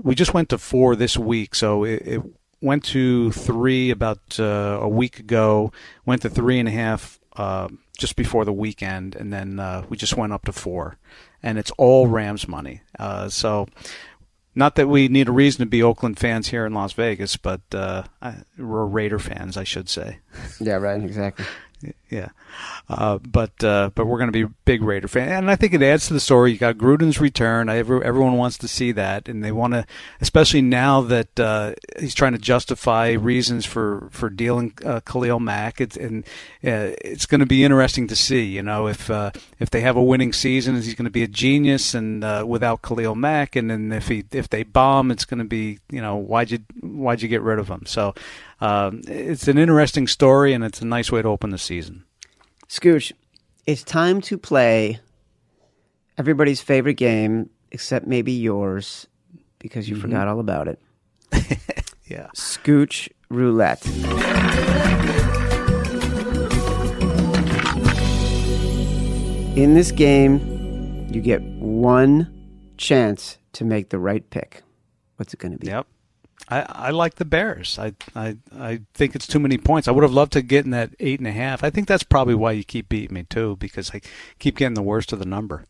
[0.03, 2.23] we just went to four this week, so it, it
[2.61, 5.73] went to three about uh, a week ago.
[6.05, 9.97] Went to three and a half uh, just before the weekend, and then uh, we
[9.97, 10.99] just went up to four,
[11.43, 12.83] and it's all Rams money.
[12.99, 13.67] Uh, so.
[14.55, 17.63] Not that we need a reason to be Oakland fans here in Las Vegas, but
[17.73, 20.19] uh, I, we're Raider fans, I should say.
[20.61, 21.03] Yeah, right.
[21.03, 21.45] Exactly.
[22.13, 22.29] yeah.
[22.89, 25.81] Uh, but uh, but we're going to be big Raider fan, and I think it
[25.81, 26.53] adds to the story.
[26.53, 27.71] You got Gruden's return.
[27.71, 29.87] Every, everyone wants to see that, and they want to,
[30.21, 35.81] especially now that uh, he's trying to justify reasons for for dealing uh, Khalil Mack.
[35.81, 36.25] It's and
[36.63, 38.45] uh, it's going to be interesting to see.
[38.45, 41.23] You know, if uh, if they have a winning season, is he's going to be
[41.23, 45.25] a genius, and uh, without Khalil Mack, and then if he if they bomb, it's
[45.25, 47.87] going to be you know why'd you why'd you get rid of him?
[47.87, 48.15] So.
[48.61, 52.02] Um, it's an interesting story, and it's a nice way to open the season.
[52.73, 53.13] Scooch,
[53.67, 54.99] it's time to play
[56.17, 59.07] everybody's favorite game, except maybe yours,
[59.59, 60.01] because you mm-hmm.
[60.01, 60.81] forgot all about it.
[62.07, 62.29] Yeah.
[62.35, 63.87] Scooch Roulette.
[69.57, 72.31] In this game, you get one
[72.77, 74.63] chance to make the right pick.
[75.17, 75.69] What's it going to be?
[75.69, 75.87] Yep.
[76.49, 77.79] I, I like the Bears.
[77.79, 79.87] I, I I think it's too many points.
[79.89, 81.63] I would have loved to get in that eight and a half.
[81.65, 84.01] I think that's probably why you keep beating me too, because I
[84.39, 85.65] keep getting the worst of the number.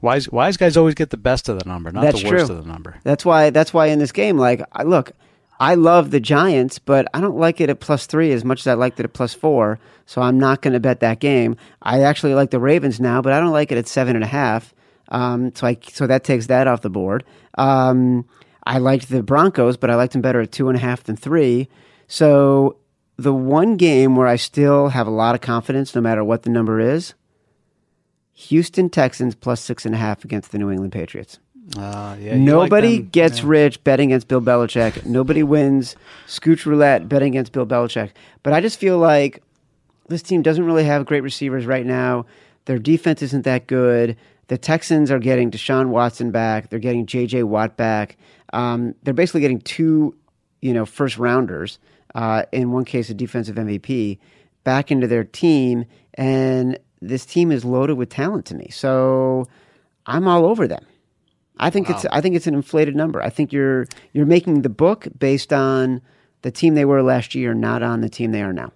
[0.00, 2.06] Wise wise guys always get the best of the number, not Hmm.
[2.06, 2.56] That's the worst true.
[2.56, 2.96] of the number.
[3.04, 3.50] That's why.
[3.50, 5.12] That's why in this game, like, I, look,
[5.60, 8.66] I love the Giants, but I don't like it at plus three as much as
[8.66, 9.78] I liked it at plus four.
[10.04, 11.56] So I'm not going to bet that game.
[11.80, 14.28] I actually like the Ravens now, but I don't like it at seven and a
[14.28, 14.74] half.
[15.10, 17.22] Um, so I so that takes that off the board.
[17.56, 18.24] Um,
[18.66, 21.16] I liked the Broncos, but I liked them better at two and a half than
[21.16, 21.68] three.
[22.08, 22.76] So
[23.16, 26.50] the one game where I still have a lot of confidence, no matter what the
[26.50, 27.14] number is,
[28.34, 31.38] Houston Texans plus six and a half against the New England Patriots.
[31.76, 33.44] Uh, yeah, you like Nobody gets yeah.
[33.46, 35.04] rich betting against Bill Belichick.
[35.06, 35.96] Nobody wins
[36.26, 38.10] scooch roulette betting against Bill Belichick.
[38.42, 39.42] But I just feel like
[40.08, 42.26] this team doesn't really have great receivers right now.
[42.66, 44.16] Their defense isn't that good.
[44.48, 46.70] The Texans are getting Deshaun Watson back.
[46.70, 47.42] They're getting J.J.
[47.44, 48.16] Watt back.
[48.52, 50.16] Um, they're basically getting two,
[50.60, 51.78] you know, first rounders.
[52.14, 54.18] Uh, in one case, a defensive MVP
[54.64, 55.84] back into their team,
[56.14, 58.68] and this team is loaded with talent to me.
[58.70, 59.46] So
[60.06, 60.84] I'm all over them.
[61.58, 63.22] I think it's I think it's an inflated number.
[63.22, 66.02] I think you're you're making the book based on
[66.42, 68.72] the team they were last year, not on the team they are now.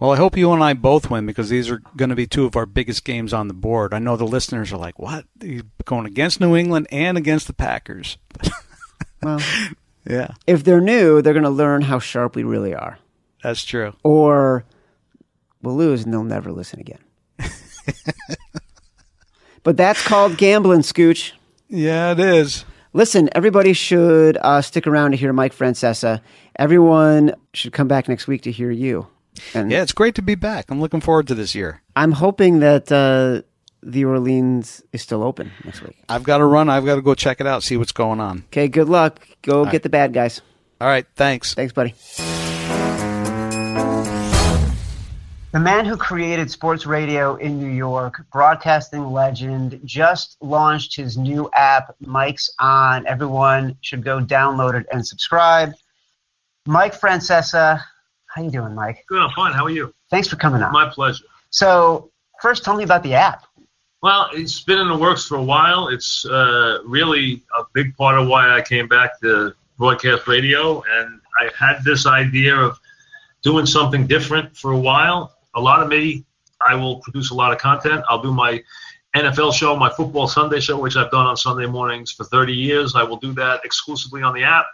[0.00, 2.46] Well, I hope you and I both win because these are going to be two
[2.46, 3.92] of our biggest games on the board.
[3.92, 5.26] I know the listeners are like, "What?
[5.42, 8.16] You're going against New England and against the Packers?"
[9.22, 9.38] Well,
[10.08, 12.98] yeah, if they're new, they're going to learn how sharp we really are,
[13.42, 13.92] that's true.
[14.02, 14.64] or
[15.60, 17.00] we'll lose and they'll never listen again.
[19.62, 21.32] but that's called gambling, Scooch.
[21.68, 22.64] Yeah, it is.
[22.94, 26.22] Listen, everybody should uh, stick around to hear Mike Francesa.
[26.56, 29.06] Everyone should come back next week to hear you.
[29.54, 30.70] And Yeah, it's great to be back.
[30.70, 31.82] I'm looking forward to this year.
[31.96, 33.42] I'm hoping that uh,
[33.82, 35.96] the Orleans is still open next week.
[36.08, 36.68] I've got to run.
[36.68, 38.44] I've got to go check it out, see what's going on.
[38.48, 39.26] Okay, good luck.
[39.42, 40.40] Go get the bad guys.
[40.80, 41.54] All right, thanks.
[41.54, 41.94] Thanks, buddy.
[45.52, 51.50] The man who created sports radio in New York, broadcasting legend, just launched his new
[51.54, 53.04] app, Mike's On.
[53.04, 55.72] Everyone should go download it and subscribe.
[56.66, 57.82] Mike Francesa,
[58.34, 59.04] how you doing, Mike?
[59.08, 59.52] Good, I'm fine.
[59.52, 59.92] How are you?
[60.10, 60.72] Thanks for coming on.
[60.72, 61.24] My pleasure.
[61.50, 62.10] So,
[62.40, 63.44] first, tell me about the app.
[64.02, 65.88] Well, it's been in the works for a while.
[65.88, 71.20] It's uh, really a big part of why I came back to broadcast radio, and
[71.40, 72.78] I had this idea of
[73.42, 75.34] doing something different for a while.
[75.54, 76.24] A lot of me,
[76.66, 78.02] I will produce a lot of content.
[78.08, 78.62] I'll do my
[79.16, 82.94] NFL show, my football Sunday show, which I've done on Sunday mornings for 30 years.
[82.94, 84.66] I will do that exclusively on the app.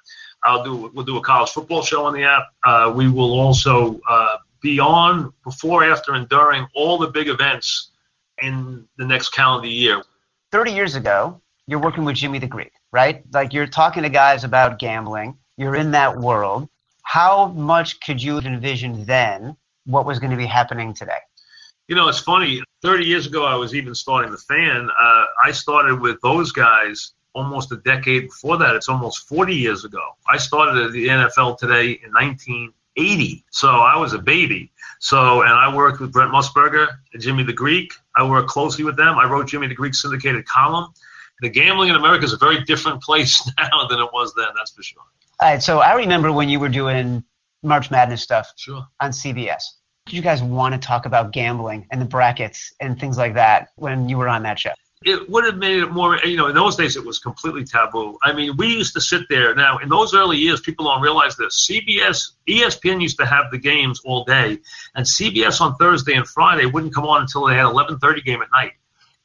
[0.47, 2.45] I'll do we'll do a college football show on the app.
[2.65, 7.91] Uh, we will also uh, be on before, after, and during all the big events
[8.43, 10.03] in the next calendar year.
[10.53, 13.25] 30 years ago, you're working with Jimmy the Greek, right?
[13.33, 16.69] Like you're talking to guys about gambling, you're in that world.
[17.03, 21.19] How much could you envision then what was going to be happening today?
[21.89, 22.63] You know, it's funny.
[22.83, 24.89] 30 years ago, I was even starting the fan.
[24.91, 28.75] Uh, I started with those guys almost a decade before that.
[28.75, 30.03] It's almost 40 years ago.
[30.29, 33.45] I started at the NFL today in 1980.
[33.51, 34.73] So I was a baby.
[35.01, 37.93] So, and I worked with Brent Musburger and Jimmy the Greek.
[38.17, 39.19] I worked closely with them.
[39.19, 40.93] I wrote Jimmy the Greek syndicated column.
[41.43, 44.71] The gambling in America is a very different place now than it was then, that's
[44.71, 45.03] for sure.
[45.41, 47.23] All right, so I remember when you were doing
[47.63, 48.87] March Madness stuff Sure.
[49.01, 49.63] on CBS.
[50.07, 53.69] Did you guys want to talk about gambling and the brackets and things like that
[53.77, 54.71] when you were on that show?
[55.05, 58.19] It would have made it more you know in those days it was completely taboo.
[58.23, 59.55] I mean we used to sit there.
[59.55, 61.69] Now in those early years people don't realize this.
[61.69, 64.59] Cbs espn used to have the games all day
[64.95, 68.49] and cbs on thursday and friday wouldn't come on until they had 11.30 game at
[68.53, 68.73] night.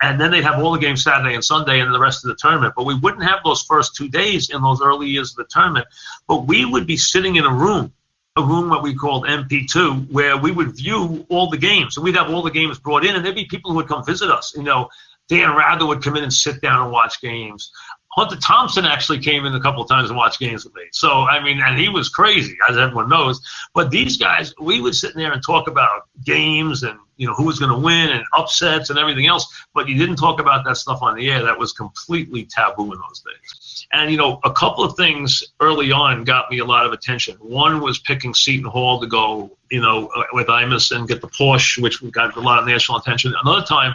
[0.02, 2.36] And then they'd have all the games saturday and sunday and the rest of the
[2.36, 2.74] tournament.
[2.76, 5.88] But we wouldn't have those first two days in those early years of the tournament.
[6.28, 7.94] But we would be sitting in a room
[8.38, 11.98] a room what we called MP2 where we would view all the games.
[11.98, 14.06] And we'd have all the games brought in and there'd be people who would come
[14.06, 14.54] visit us.
[14.56, 14.90] You know,
[15.32, 17.72] Dan Rather would come in and sit down and watch games.
[18.12, 20.82] Hunter Thompson actually came in a couple of times and watched games with me.
[20.92, 23.40] So, I mean, and he was crazy, as everyone knows.
[23.74, 27.36] But these guys, we would sit in there and talk about games and, you know,
[27.36, 29.46] who was going to win and upsets and everything else.
[29.76, 31.44] But you didn't talk about that stuff on the air.
[31.44, 33.86] That was completely taboo in those days.
[33.94, 37.36] And, you know, a couple of things early on got me a lot of attention.
[37.36, 41.28] One was picking Seton Hall to go, you know, uh, with Imus and get the
[41.28, 43.36] Porsche, which got a lot of national attention.
[43.44, 43.94] Another time,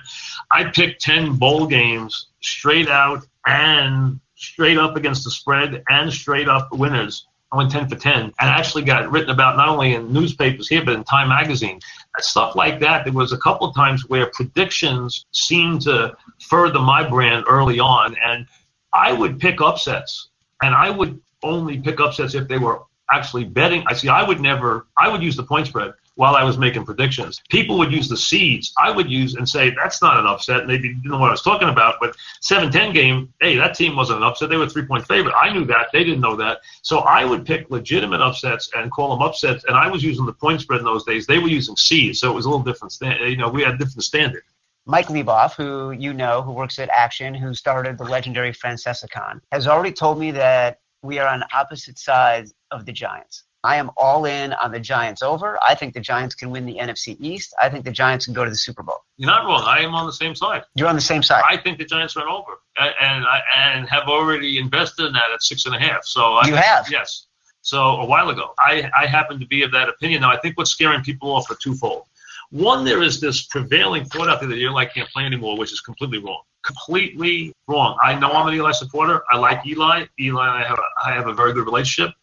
[0.52, 6.48] I picked 10 bowl games straight out and straight up against the spread and straight
[6.48, 7.26] up winners.
[7.52, 10.84] I went 10 for 10 and actually got written about not only in newspapers here,
[10.84, 11.78] but in Time Magazine.
[12.18, 13.04] Stuff like that.
[13.04, 18.16] There was a couple of times where predictions seemed to further my brand early on.
[18.24, 18.46] And
[18.92, 20.28] I would pick upsets.
[20.62, 22.82] And I would only pick upsets if they were
[23.12, 23.84] actually betting.
[23.86, 26.84] I see, I would never, I would use the point spread while I was making
[26.84, 27.40] predictions.
[27.48, 28.72] People would use the seeds.
[28.78, 30.60] I would use and say, that's not an upset.
[30.60, 31.96] And they didn't know what I was talking about.
[32.00, 34.48] But 7 10 game, hey, that team wasn't an upset.
[34.48, 35.34] They were three point favorite.
[35.34, 35.88] I knew that.
[35.92, 36.60] They didn't know that.
[36.82, 39.64] So I would pick legitimate upsets and call them upsets.
[39.64, 41.26] And I was using the point spread in those days.
[41.26, 42.20] They were using seeds.
[42.20, 42.96] So it was a little different.
[43.00, 44.42] You know, we had different standard.
[44.88, 49.66] Mike Leboff, who you know, who works at Action, who started the legendary FrancesaCon, has
[49.66, 53.45] already told me that we are on opposite sides of the Giants.
[53.66, 55.58] I am all in on the Giants over.
[55.68, 57.52] I think the Giants can win the NFC East.
[57.60, 59.00] I think the Giants can go to the Super Bowl.
[59.16, 59.64] You're not wrong.
[59.66, 60.62] I am on the same side.
[60.76, 61.42] You're on the same side.
[61.48, 65.30] I think the Giants run over, and and, I, and have already invested in that
[65.34, 66.04] at six and a half.
[66.04, 66.88] So I, You have?
[66.90, 67.26] yes.
[67.62, 70.20] So a while ago, I I happen to be of that opinion.
[70.20, 72.04] Now I think what's scaring people off are twofold.
[72.50, 75.80] One, there is this prevailing thought out there that Eli can't play anymore, which is
[75.80, 76.42] completely wrong.
[76.64, 77.98] Completely wrong.
[78.00, 79.24] I know I'm an Eli supporter.
[79.30, 80.04] I like Eli.
[80.20, 82.14] Eli and I have a, I have a very good relationship,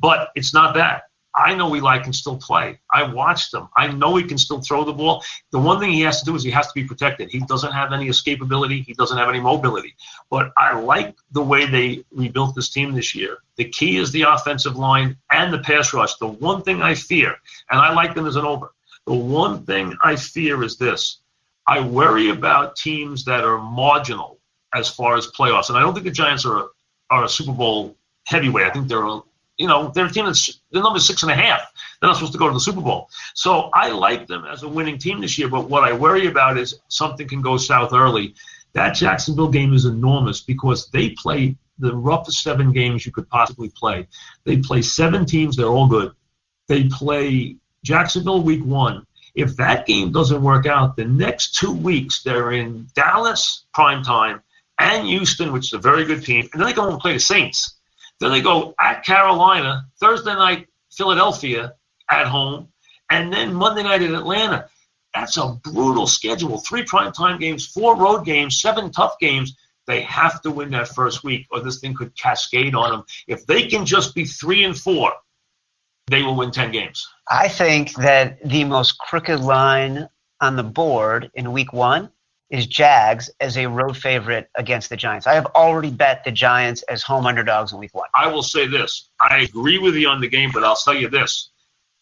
[0.00, 1.04] but it's not that.
[1.36, 2.78] I know Eli can still play.
[2.92, 3.68] I watched him.
[3.76, 5.24] I know he can still throw the ball.
[5.50, 7.28] The one thing he has to do is he has to be protected.
[7.28, 8.84] He doesn't have any escapability.
[8.84, 9.96] He doesn't have any mobility.
[10.30, 13.38] But I like the way they rebuilt this team this year.
[13.56, 16.14] The key is the offensive line and the pass rush.
[16.16, 17.34] The one thing I fear,
[17.70, 18.72] and I like them as an over,
[19.06, 21.18] the one thing I fear is this.
[21.66, 24.38] I worry about teams that are marginal
[24.74, 25.68] as far as playoffs.
[25.68, 26.66] And I don't think the Giants are a,
[27.10, 28.66] are a Super Bowl heavyweight.
[28.66, 29.20] I think they're a
[29.56, 31.60] you know, they're a team that's the number six and a half.
[32.00, 33.08] They're not supposed to go to the Super Bowl.
[33.34, 35.48] So I like them as a winning team this year.
[35.48, 38.34] But what I worry about is something can go south early.
[38.72, 43.70] That Jacksonville game is enormous because they play the roughest seven games you could possibly
[43.70, 44.08] play.
[44.44, 45.56] They play seven teams.
[45.56, 46.12] They're all good.
[46.66, 49.06] They play Jacksonville week one.
[49.34, 54.42] If that game doesn't work out, the next two weeks they're in Dallas prime time
[54.78, 57.20] and Houston, which is a very good team, and then they go and play the
[57.20, 57.76] Saints.
[58.20, 61.74] Then they go at Carolina, Thursday night, Philadelphia
[62.10, 62.68] at home,
[63.10, 64.68] and then Monday night in Atlanta.
[65.14, 66.58] That's a brutal schedule.
[66.58, 69.56] Three primetime games, four road games, seven tough games.
[69.86, 73.04] They have to win that first week, or this thing could cascade on them.
[73.28, 75.12] If they can just be three and four,
[76.08, 77.06] they will win 10 games.
[77.30, 80.08] I think that the most crooked line
[80.40, 82.10] on the board in week one
[82.50, 85.26] is Jags as a road favorite against the Giants.
[85.26, 88.08] I have already bet the Giants as home underdogs in week one.
[88.14, 89.08] I will say this.
[89.20, 91.50] I agree with you on the game, but I'll tell you this.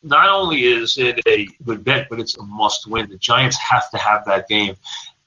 [0.03, 3.09] Not only is it a good bet, but it's a must win.
[3.09, 4.77] The Giants have to have that game.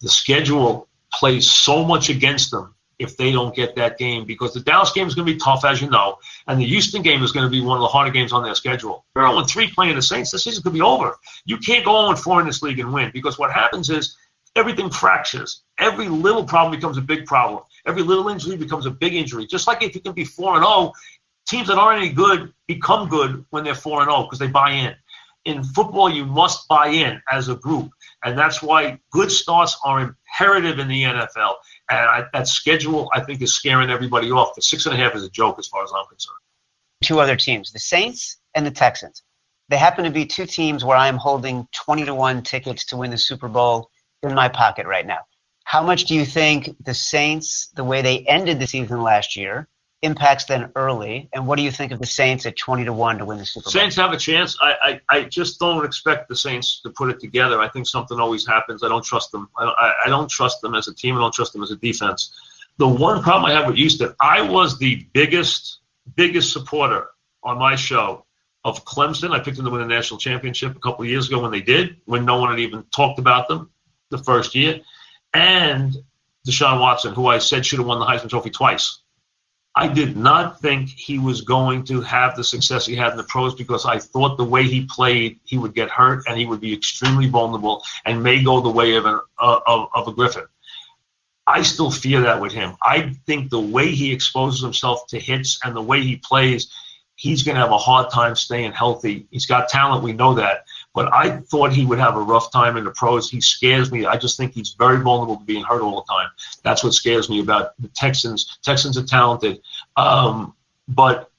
[0.02, 4.60] The schedule plays so much against them if they don't get that game because the
[4.60, 7.32] Dallas game is going to be tough, as you know, and the Houston game is
[7.32, 9.06] going to be one of the harder games on their schedule.
[9.14, 10.32] They're 0 3 playing the Saints.
[10.32, 11.16] The season could be over.
[11.46, 14.18] You can't go 0 4 in this league and win because what happens is
[14.56, 15.64] everything fractures.
[15.78, 17.64] Every little problem becomes a big problem.
[17.86, 19.46] Every little injury becomes a big injury.
[19.46, 20.94] Just like if you can be 4 and 0,
[21.48, 24.72] teams that aren't any good become good when they're 4 and 0 because they buy
[24.72, 24.96] in.
[25.44, 27.92] In football, you must buy in as a group.
[28.24, 31.56] And that's why good starts are imperative in the NFL.
[31.92, 34.56] And I, that schedule, I think, is scaring everybody off.
[34.56, 36.38] The six and a half is a joke as far as I'm concerned.
[37.04, 39.22] Two other teams, the Saints and the Texans.
[39.70, 42.98] They happen to be two teams where I am holding 20 to 1 tickets to
[42.98, 43.90] win the Super Bowl
[44.26, 45.20] in my pocket right now.
[45.66, 49.68] How much do you think the Saints, the way they ended the season last year,
[50.04, 51.28] impacts them early?
[51.34, 53.46] And what do you think of the Saints at 20 to 1 to win the
[53.46, 53.72] Super Bowl?
[53.72, 54.58] Saints have a chance.
[54.62, 57.60] I, I, I just don't expect the Saints to put it together.
[57.60, 58.84] I think something always happens.
[58.84, 59.50] I don't trust them.
[59.58, 61.16] I, I, I don't trust them as a team.
[61.16, 62.32] I don't trust them as a defense.
[62.78, 65.80] The one problem I have with Houston, I was the biggest,
[66.16, 67.08] biggest supporter
[67.42, 68.26] on my show
[68.64, 69.32] of Clemson.
[69.32, 71.62] I picked them to win the national championship a couple of years ago when they
[71.62, 73.72] did, when no one had even talked about them
[74.10, 74.82] the first year,
[75.34, 75.96] and
[76.48, 79.00] Deshaun Watson, who I said should have won the Heisman Trophy twice.
[79.78, 83.26] I did not think he was going to have the success he had in the
[83.26, 86.62] pros because I thought the way he played, he would get hurt and he would
[86.62, 90.46] be extremely vulnerable and may go the way of, an, of, of a Griffin.
[91.46, 92.76] I still fear that with him.
[92.84, 96.72] I think the way he exposes himself to hits and the way he plays,
[97.16, 99.28] he's going to have a hard time staying healthy.
[99.30, 100.66] He's got talent, we know that.
[100.96, 103.30] But I thought he would have a rough time in the pros.
[103.30, 104.06] He scares me.
[104.06, 106.30] I just think he's very vulnerable to being hurt all the time.
[106.64, 108.58] That's what scares me about the Texans.
[108.64, 109.62] Texans are talented.
[109.98, 110.56] Um,
[110.88, 111.30] but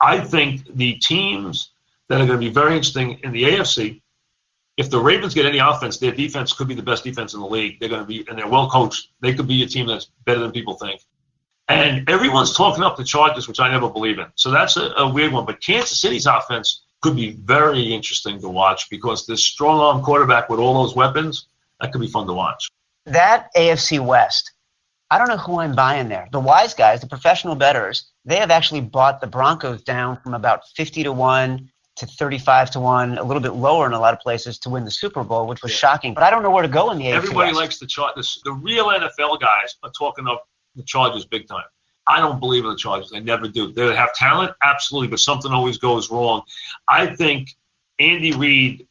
[0.00, 1.70] I think the teams
[2.08, 4.02] that are going to be very interesting in the AFC,
[4.76, 7.46] if the Ravens get any offense, their defense could be the best defense in the
[7.46, 7.78] league.
[7.78, 9.10] They're going to be, and they're well coached.
[9.20, 11.00] They could be a team that's better than people think.
[11.68, 14.26] And everyone's talking up the Chargers, which I never believe in.
[14.34, 15.46] So that's a, a weird one.
[15.46, 20.48] But Kansas City's offense could be very interesting to watch because this strong arm quarterback
[20.48, 21.48] with all those weapons,
[21.78, 22.70] that could be fun to watch.
[23.04, 24.50] That AFC West,
[25.10, 26.26] I don't know who I'm buying there.
[26.32, 30.62] The wise guys, the professional betters, they have actually bought the Broncos down from about
[30.76, 34.20] 50 to 1 to 35 to 1, a little bit lower in a lot of
[34.20, 35.76] places to win the Super Bowl, which was yeah.
[35.76, 36.14] shocking.
[36.14, 37.56] But I don't know where to go in the AFC Everybody West.
[37.56, 38.14] likes the chart.
[38.16, 41.64] The real NFL guys are talking up the Chargers big time.
[42.06, 43.12] I don't believe in the Chargers.
[43.14, 43.72] I never do.
[43.72, 46.42] They have talent, absolutely, but something always goes wrong.
[46.88, 47.50] I think
[47.98, 48.86] Andy Reid,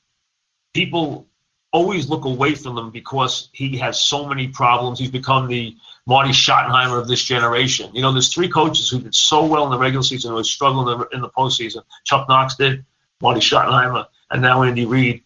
[0.74, 1.28] people
[1.72, 5.00] always look away from him because he has so many problems.
[5.00, 7.90] He's become the Marty Schottenheimer of this generation.
[7.94, 10.44] You know, there's three coaches who did so well in the regular season who are
[10.44, 11.84] struggling in the, in the postseason.
[12.06, 12.86] Chuck Knox did,
[13.22, 15.24] Marty Schottenheimer, and now Andy Reid.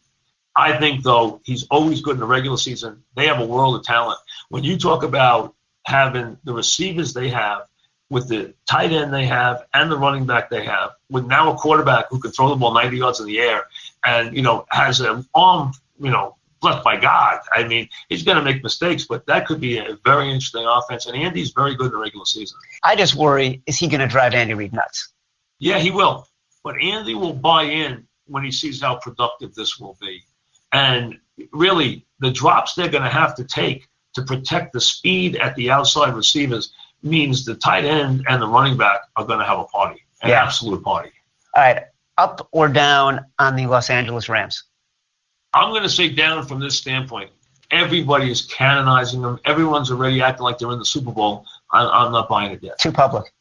[0.56, 3.04] I think, though, he's always good in the regular season.
[3.16, 4.20] They have a world of talent.
[4.50, 5.54] When you talk about
[5.86, 7.64] having the receivers they have,
[8.10, 11.58] with the tight end they have and the running back they have, with now a
[11.58, 13.66] quarterback who can throw the ball 90 yards in the air
[14.06, 17.40] and, you know, has an arm, you know, blessed by God.
[17.54, 21.06] I mean, he's going to make mistakes, but that could be a very interesting offense.
[21.06, 22.58] And Andy's very good in the regular season.
[22.84, 25.10] I just worry, is he going to drive Andy Reid nuts?
[25.60, 26.28] Yeah, he will.
[26.64, 30.24] But Andy will buy in when he sees how productive this will be.
[30.72, 31.20] And
[31.52, 35.72] really, the drops they're going to have to take to protect the speed at the
[35.72, 36.72] outside receivers–
[37.08, 40.30] means the tight end and the running back are going to have a party, an
[40.30, 40.44] yeah.
[40.44, 41.12] absolute party.
[41.56, 41.84] All right,
[42.18, 44.64] up or down on the Los Angeles Rams?
[45.54, 47.32] I'm going to say down from this standpoint.
[47.72, 49.40] Everybody is canonizing them.
[49.46, 51.46] Everyone's already acting like they're in the Super Bowl.
[51.72, 52.80] I, am not buying it yet.
[52.80, 53.34] Too public.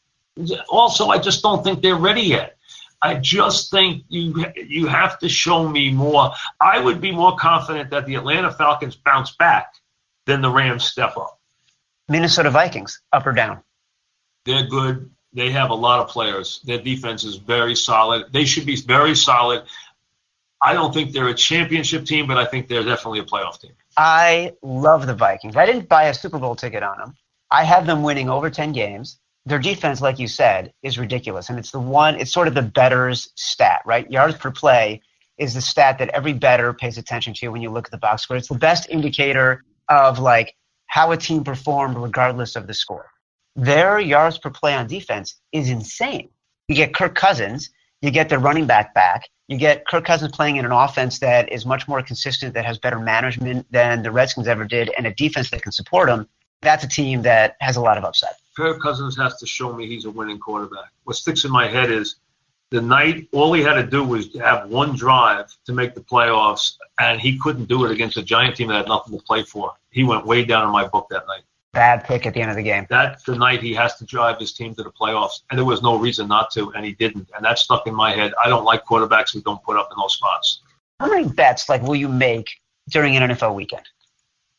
[0.68, 2.56] Also, I just don't think they're ready yet.
[3.02, 6.32] I just think you you have to show me more.
[6.60, 9.74] I would be more confident that the Atlanta Falcons bounce back
[10.24, 11.35] than the Rams step up.
[12.08, 13.62] Minnesota Vikings, up or down?
[14.44, 15.10] They're good.
[15.32, 16.60] They have a lot of players.
[16.64, 18.32] Their defense is very solid.
[18.32, 19.64] They should be very solid.
[20.62, 23.72] I don't think they're a championship team, but I think they're definitely a playoff team.
[23.96, 25.56] I love the Vikings.
[25.56, 27.14] I didn't buy a Super Bowl ticket on them.
[27.50, 29.18] I have them winning over 10 games.
[29.44, 31.50] Their defense, like you said, is ridiculous.
[31.50, 34.10] And it's the one, it's sort of the better's stat, right?
[34.10, 35.02] Yards per play
[35.38, 38.22] is the stat that every better pays attention to when you look at the box
[38.22, 38.36] score.
[38.36, 40.56] It's the best indicator of like
[40.86, 43.10] how a team performed regardless of the score.
[43.54, 46.28] Their yards per play on defense is insane.
[46.68, 47.70] You get Kirk Cousins,
[48.02, 51.50] you get the running back back, you get Kirk Cousins playing in an offense that
[51.52, 55.14] is much more consistent, that has better management than the Redskins ever did, and a
[55.14, 56.28] defense that can support them.
[56.62, 58.34] That's a team that has a lot of upside.
[58.56, 60.90] Kirk Cousins has to show me he's a winning quarterback.
[61.04, 62.16] What sticks in my head is
[62.70, 66.74] the night all he had to do was have one drive to make the playoffs,
[66.98, 69.72] and he couldn't do it against a giant team that had nothing to play for.
[69.90, 71.42] He went way down in my book that night.
[71.72, 72.86] Bad pick at the end of the game.
[72.88, 75.82] That's the night he has to drive his team to the playoffs, and there was
[75.82, 78.32] no reason not to, and he didn't, and that stuck in my head.
[78.42, 80.62] I don't like quarterbacks who don't put up in those spots.
[80.98, 82.48] How many bets like will you make
[82.90, 83.86] during an NFL weekend?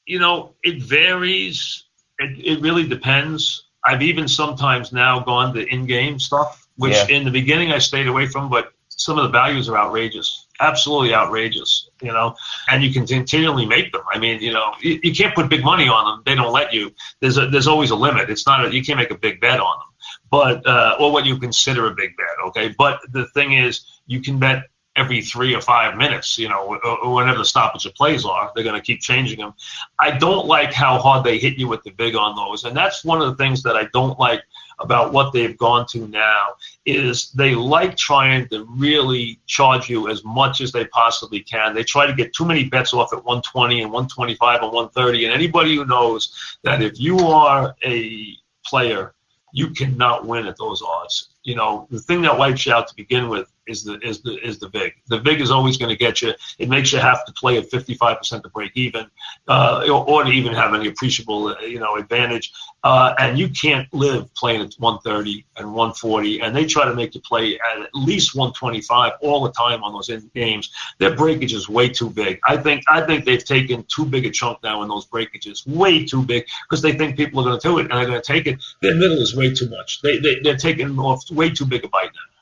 [0.06, 1.86] You know, it varies.
[2.20, 3.66] It, it really depends.
[3.84, 7.16] I've even sometimes now gone to in-game stuff which yeah.
[7.16, 11.14] in the beginning I stayed away from, but some of the values are outrageous, absolutely
[11.14, 12.36] outrageous, you know,
[12.70, 14.02] and you can continually make them.
[14.12, 16.24] I mean, you know, you, you can't put big money on them.
[16.26, 16.92] They don't let you.
[17.22, 18.30] There's a, there's always a limit.
[18.30, 19.90] It's not, a, you can't make a vig bet on them,
[20.32, 22.48] but, uh, or what you consider a big bet.
[22.48, 22.74] Okay.
[22.76, 24.64] But the thing is, you can bet
[24.96, 28.52] every three or five minutes, you know, or whenever the stoppage of plays are.
[28.56, 29.54] They're going to keep changing them.
[30.00, 32.64] I don't like how hard they hit you with the big on those.
[32.64, 34.42] And that's one of the things that I don't like
[34.80, 36.50] about what they've gone to now
[36.86, 41.74] is they like trying to really charge you as much as they possibly can.
[41.74, 45.26] They try to get too many bets off at 120 and 125 and 130.
[45.26, 48.34] And anybody who knows that if you are a
[48.66, 49.14] player,
[49.52, 51.30] you cannot win at those odds.
[51.44, 54.38] You know, the thing that wipes you out to begin with is the is the
[54.46, 54.94] is the vig.
[55.08, 56.34] The vig is always going to get you.
[56.60, 59.08] It makes you have to play at 55% to break even,
[59.48, 62.54] uh, or, to even have any appreciable uh, you know advantage.
[62.84, 66.42] Uh, and you can't live playing at 130 and 140.
[66.42, 69.94] And they try to make you play at at least 125 all the time on
[69.94, 70.72] those games.
[71.00, 72.40] Their breakage is way too big.
[72.48, 76.06] I think I think they've taken too big a chunk now in those breakages, way
[76.06, 78.34] too big, because they think people are going to do it and they're going to
[78.34, 78.64] take it.
[78.82, 80.02] Their middle is way too much.
[80.02, 82.37] They, they they're taking off way too big a bite now.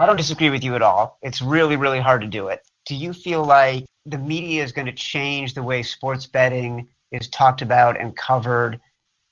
[0.00, 1.18] I don't disagree with you at all.
[1.20, 2.66] It's really, really hard to do it.
[2.86, 7.28] Do you feel like the media is going to change the way sports betting is
[7.28, 8.80] talked about and covered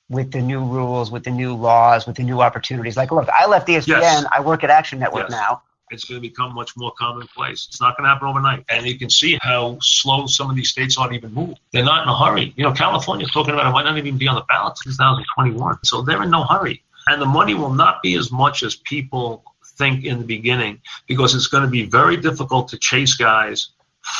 [0.09, 2.95] with the new rules, with the new laws, with the new opportunities?
[2.95, 3.87] Like, look, I left ESPN.
[3.87, 4.25] Yes.
[4.31, 5.31] I work at Action Network yes.
[5.31, 5.63] now.
[5.89, 7.65] It's going to become much more commonplace.
[7.67, 8.63] It's not going to happen overnight.
[8.69, 11.55] And you can see how slow some of these states are to even move.
[11.73, 12.53] They're not in a hurry.
[12.55, 15.79] You know, California's talking about it might not even be on the ballot in 2021.
[15.83, 16.83] So they're in no hurry.
[17.07, 19.43] And the money will not be as much as people
[19.79, 23.69] think in the beginning because it's going to be very difficult to chase guys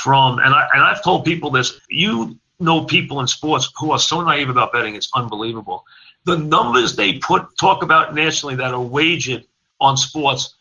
[0.03, 3.99] from and I and I've told people this you know people in sports who are
[3.99, 5.86] so naive about betting it's unbelievable
[6.26, 9.45] the numbers they put talk about nationally that are wagered
[9.80, 10.55] on sports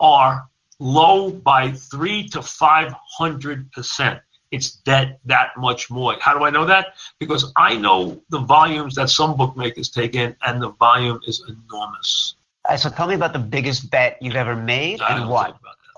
[0.00, 0.48] are
[0.78, 4.20] low by 3 to 500 percent
[4.54, 6.14] it's that that much more.
[6.20, 6.94] How do I know that?
[7.18, 12.36] Because I know the volumes that some bookmakers take in, and the volume is enormous.
[12.68, 15.56] Uh, so tell me about the biggest bet you've ever made I and what.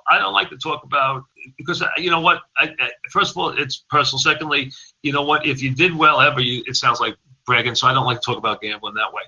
[0.08, 1.24] I don't like to talk about
[1.56, 2.42] because uh, you know what.
[2.56, 4.18] I, I, first of all, it's personal.
[4.18, 4.70] Secondly,
[5.02, 5.46] you know what?
[5.46, 7.74] If you did well ever, you, it sounds like bragging.
[7.74, 9.22] So I don't like to talk about gambling that way.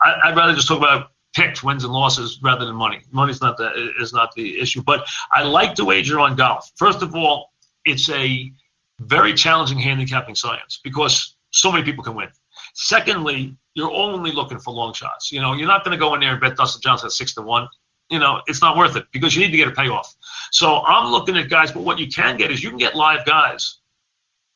[0.00, 3.00] I, would rather just talk about picks, wins and losses rather than money.
[3.10, 4.82] Money's not the is not the issue.
[4.82, 6.70] But I like to wager on golf.
[6.76, 7.52] First of all,
[7.84, 8.52] it's a
[9.00, 12.28] very challenging handicapping science because so many people can win.
[12.74, 15.32] Secondly, you're only looking for long shots.
[15.32, 17.34] You know, you're not going to go in there and bet Dustin Johnson at six
[17.34, 17.68] to one.
[18.10, 20.14] You know, it's not worth it because you need to get a payoff.
[20.50, 23.24] So I'm looking at guys, but what you can get is you can get live
[23.24, 23.78] guys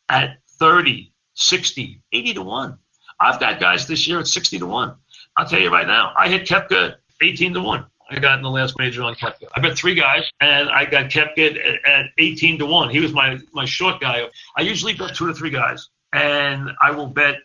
[0.09, 2.79] at 30, 60, 80 to 1.
[3.19, 4.95] I've got guys this year at 60 to 1.
[5.39, 7.87] I'll tell you right now, I hit Koepka 18 to 1.
[8.09, 9.49] I got in the last major on Koepka.
[9.55, 12.91] I bet three guys, and I got Koepka at, at 18 to 1.
[12.91, 14.23] He was my, my short guy.
[14.57, 17.37] I usually bet two to three guys, and I will bet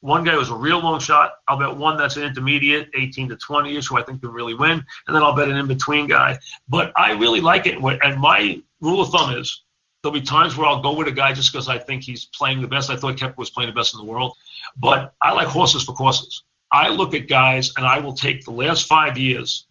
[0.00, 1.32] one guy was a real long shot.
[1.46, 4.54] I'll bet one that's an intermediate, 18 to 20 ish, who I think can really
[4.54, 4.84] win.
[5.06, 6.38] And then I'll bet an in between guy.
[6.68, 7.78] But I really like it.
[7.78, 9.62] And my rule of thumb is
[10.02, 12.62] there'll be times where I'll go with a guy just because I think he's playing
[12.62, 12.88] the best.
[12.88, 14.36] I thought Koepka was playing the best in the world.
[14.76, 16.42] But I like horses for courses.
[16.72, 19.66] I look at guys and I will take the last five years,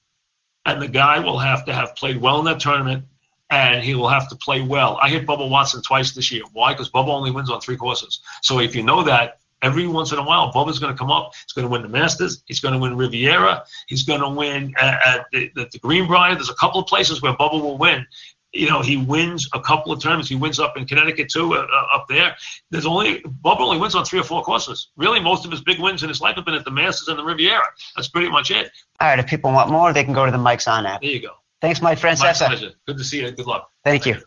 [0.66, 3.06] and the guy will have to have played well in that tournament
[3.50, 5.00] and he will have to play well.
[5.02, 6.44] I hit Bubba Watson twice this year.
[6.54, 6.74] Why?
[6.74, 8.20] Because Bubba only wins on three courses.
[8.44, 11.32] So if you know that, every once in a while, Bubba's going to come up.
[11.34, 12.44] He's going to win the Masters.
[12.46, 13.64] He's going to win Riviera.
[13.88, 16.36] He's going to win at, at the, the, the Greenbrier.
[16.36, 18.06] There's a couple of places where Bubba will win.
[18.52, 20.28] You know, he wins a couple of tournaments.
[20.28, 22.36] He wins up in Connecticut too, uh, uh, up there.
[22.72, 24.90] There's only Bubba only wins on three or four courses.
[24.98, 27.20] Really, most of his big wins in his life have been at the Masters and
[27.20, 27.62] the Riviera.
[27.96, 28.72] That's pretty much it.
[29.00, 29.20] All right.
[29.20, 31.02] If people want more, they can go to the Mike's On app.
[31.02, 31.34] There you go.
[31.62, 32.42] Thanks, Mike Francesa.
[32.42, 32.72] My pleasure.
[32.88, 33.30] Good to see you.
[33.32, 33.70] Good luck.
[33.84, 34.20] Thank you.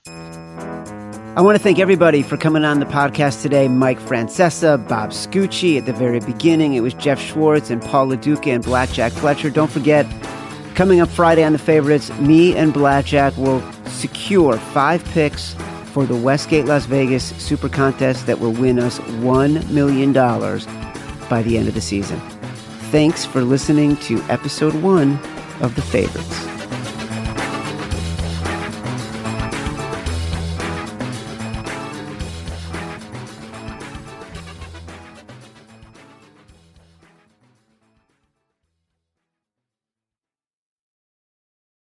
[1.35, 3.67] I want to thank everybody for coming on the podcast today.
[3.67, 6.75] Mike Francesa, Bob Scucci at the very beginning.
[6.75, 9.49] It was Geoff Schwartz and Paul LoDuca and Blackjack Fletcher.
[9.49, 10.05] Don't forget,
[10.75, 15.55] coming up Friday on the favorites, me and Blackjack will secure five picks
[15.95, 21.57] for the Westgate Las Vegas Super Contest that will win us $1 million by the
[21.57, 22.21] end of the season.
[22.91, 25.13] Thanks for listening to episode one
[25.63, 26.52] of The Favorites.